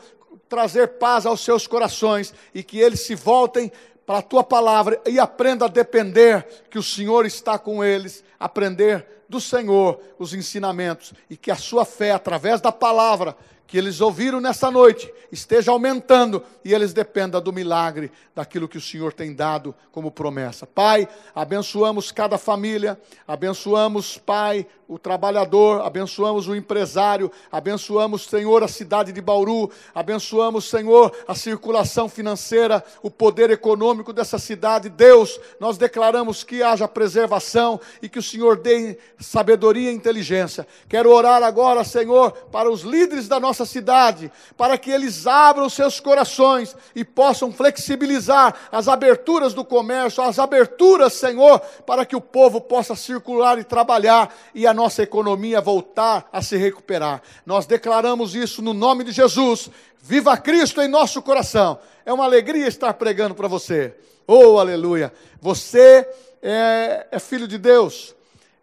trazer 0.48 0.98
paz 0.98 1.26
aos 1.26 1.40
seus 1.40 1.66
corações 1.66 2.32
e 2.54 2.62
que 2.62 2.78
eles 2.78 3.00
se 3.00 3.14
voltem 3.14 3.72
para 4.06 4.18
a 4.18 4.22
tua 4.22 4.44
palavra 4.44 5.00
e 5.06 5.18
aprenda 5.18 5.64
a 5.64 5.68
depender 5.68 6.46
que 6.70 6.78
o 6.78 6.82
Senhor 6.82 7.26
está 7.26 7.58
com 7.58 7.82
eles, 7.82 8.22
aprender 8.38 9.24
do 9.28 9.40
Senhor 9.40 10.00
os 10.18 10.34
ensinamentos 10.34 11.12
e 11.28 11.36
que 11.36 11.50
a 11.50 11.56
sua 11.56 11.84
fé 11.84 12.12
através 12.12 12.60
da 12.60 12.70
palavra 12.70 13.36
que 13.66 13.78
eles 13.78 14.00
ouviram 14.00 14.40
nessa 14.40 14.70
noite 14.70 15.12
esteja 15.32 15.72
aumentando 15.72 16.42
e 16.64 16.72
eles 16.72 16.92
dependam 16.92 17.40
do 17.40 17.52
milagre, 17.52 18.12
daquilo 18.34 18.68
que 18.68 18.78
o 18.78 18.80
Senhor 18.80 19.12
tem 19.12 19.34
dado 19.34 19.74
como 19.90 20.10
promessa. 20.10 20.66
Pai, 20.66 21.08
abençoamos 21.34 22.12
cada 22.12 22.38
família, 22.38 22.98
abençoamos, 23.26 24.18
Pai, 24.18 24.66
o 24.86 24.98
trabalhador, 24.98 25.80
abençoamos 25.80 26.46
o 26.46 26.54
empresário, 26.54 27.30
abençoamos, 27.50 28.26
Senhor, 28.26 28.62
a 28.62 28.68
cidade 28.68 29.12
de 29.12 29.20
Bauru, 29.20 29.70
abençoamos, 29.94 30.68
Senhor, 30.68 31.10
a 31.26 31.34
circulação 31.34 32.08
financeira, 32.08 32.84
o 33.02 33.10
poder 33.10 33.50
econômico 33.50 34.12
dessa 34.12 34.38
cidade. 34.38 34.90
Deus, 34.90 35.40
nós 35.58 35.78
declaramos 35.78 36.44
que 36.44 36.62
haja 36.62 36.86
preservação 36.86 37.80
e 38.02 38.08
que 38.08 38.18
o 38.18 38.22
Senhor 38.22 38.56
dê 38.56 38.98
sabedoria 39.18 39.90
e 39.90 39.94
inteligência. 39.94 40.66
Quero 40.86 41.10
orar 41.10 41.42
agora, 41.42 41.82
Senhor, 41.82 42.32
para 42.52 42.70
os 42.70 42.82
líderes 42.82 43.26
da 43.26 43.40
nossa 43.40 43.64
cidade, 43.64 44.30
para 44.56 44.76
que 44.76 44.90
eles 44.90 45.26
abram 45.26 45.68
seus 45.70 45.98
corações 45.98 46.76
e 46.94 47.04
possam 47.04 47.50
flexibilizar 47.50 48.54
as 48.70 48.86
aberturas 48.86 49.54
do 49.54 49.64
comércio, 49.64 50.22
as 50.22 50.38
aberturas, 50.38 51.14
Senhor, 51.14 51.58
para 51.86 52.04
que 52.04 52.14
o 52.14 52.20
povo 52.20 52.60
possa 52.60 52.94
circular 52.94 53.58
e 53.58 53.64
trabalhar 53.64 54.34
e 54.54 54.66
nossa 54.74 55.02
economia 55.02 55.60
voltar 55.60 56.28
a 56.32 56.42
se 56.42 56.56
recuperar. 56.56 57.22
Nós 57.46 57.64
declaramos 57.64 58.34
isso 58.34 58.60
no 58.60 58.74
nome 58.74 59.04
de 59.04 59.12
Jesus. 59.12 59.70
Viva 60.02 60.36
Cristo 60.36 60.82
em 60.82 60.88
nosso 60.88 61.22
coração. 61.22 61.78
É 62.04 62.12
uma 62.12 62.24
alegria 62.24 62.66
estar 62.66 62.92
pregando 62.94 63.34
para 63.34 63.48
você. 63.48 63.94
Oh, 64.26 64.58
aleluia. 64.58 65.12
Você 65.40 66.06
é, 66.42 67.06
é 67.10 67.18
filho 67.18 67.48
de 67.48 67.56
Deus. 67.56 68.14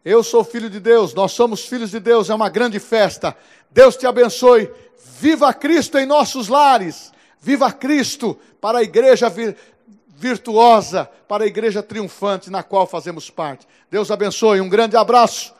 Eu 0.05 0.23
sou 0.23 0.43
filho 0.43 0.69
de 0.69 0.79
Deus. 0.79 1.13
Nós 1.13 1.31
somos 1.31 1.65
filhos 1.65 1.91
de 1.91 1.99
Deus. 1.99 2.29
É 2.29 2.35
uma 2.35 2.49
grande 2.49 2.79
festa. 2.79 3.35
Deus 3.71 3.95
te 3.95 4.05
abençoe. 4.05 4.69
Viva 5.19 5.53
Cristo 5.53 5.97
em 5.97 6.05
nossos 6.05 6.47
lares. 6.47 7.11
Viva 7.39 7.71
Cristo 7.71 8.37
para 8.59 8.79
a 8.79 8.83
igreja 8.83 9.29
vir, 9.29 9.55
virtuosa, 10.07 11.09
para 11.27 11.43
a 11.43 11.47
igreja 11.47 11.81
triunfante 11.81 12.51
na 12.51 12.61
qual 12.61 12.85
fazemos 12.85 13.29
parte. 13.29 13.67
Deus 13.89 14.11
abençoe. 14.11 14.61
Um 14.61 14.69
grande 14.69 14.95
abraço. 14.95 15.53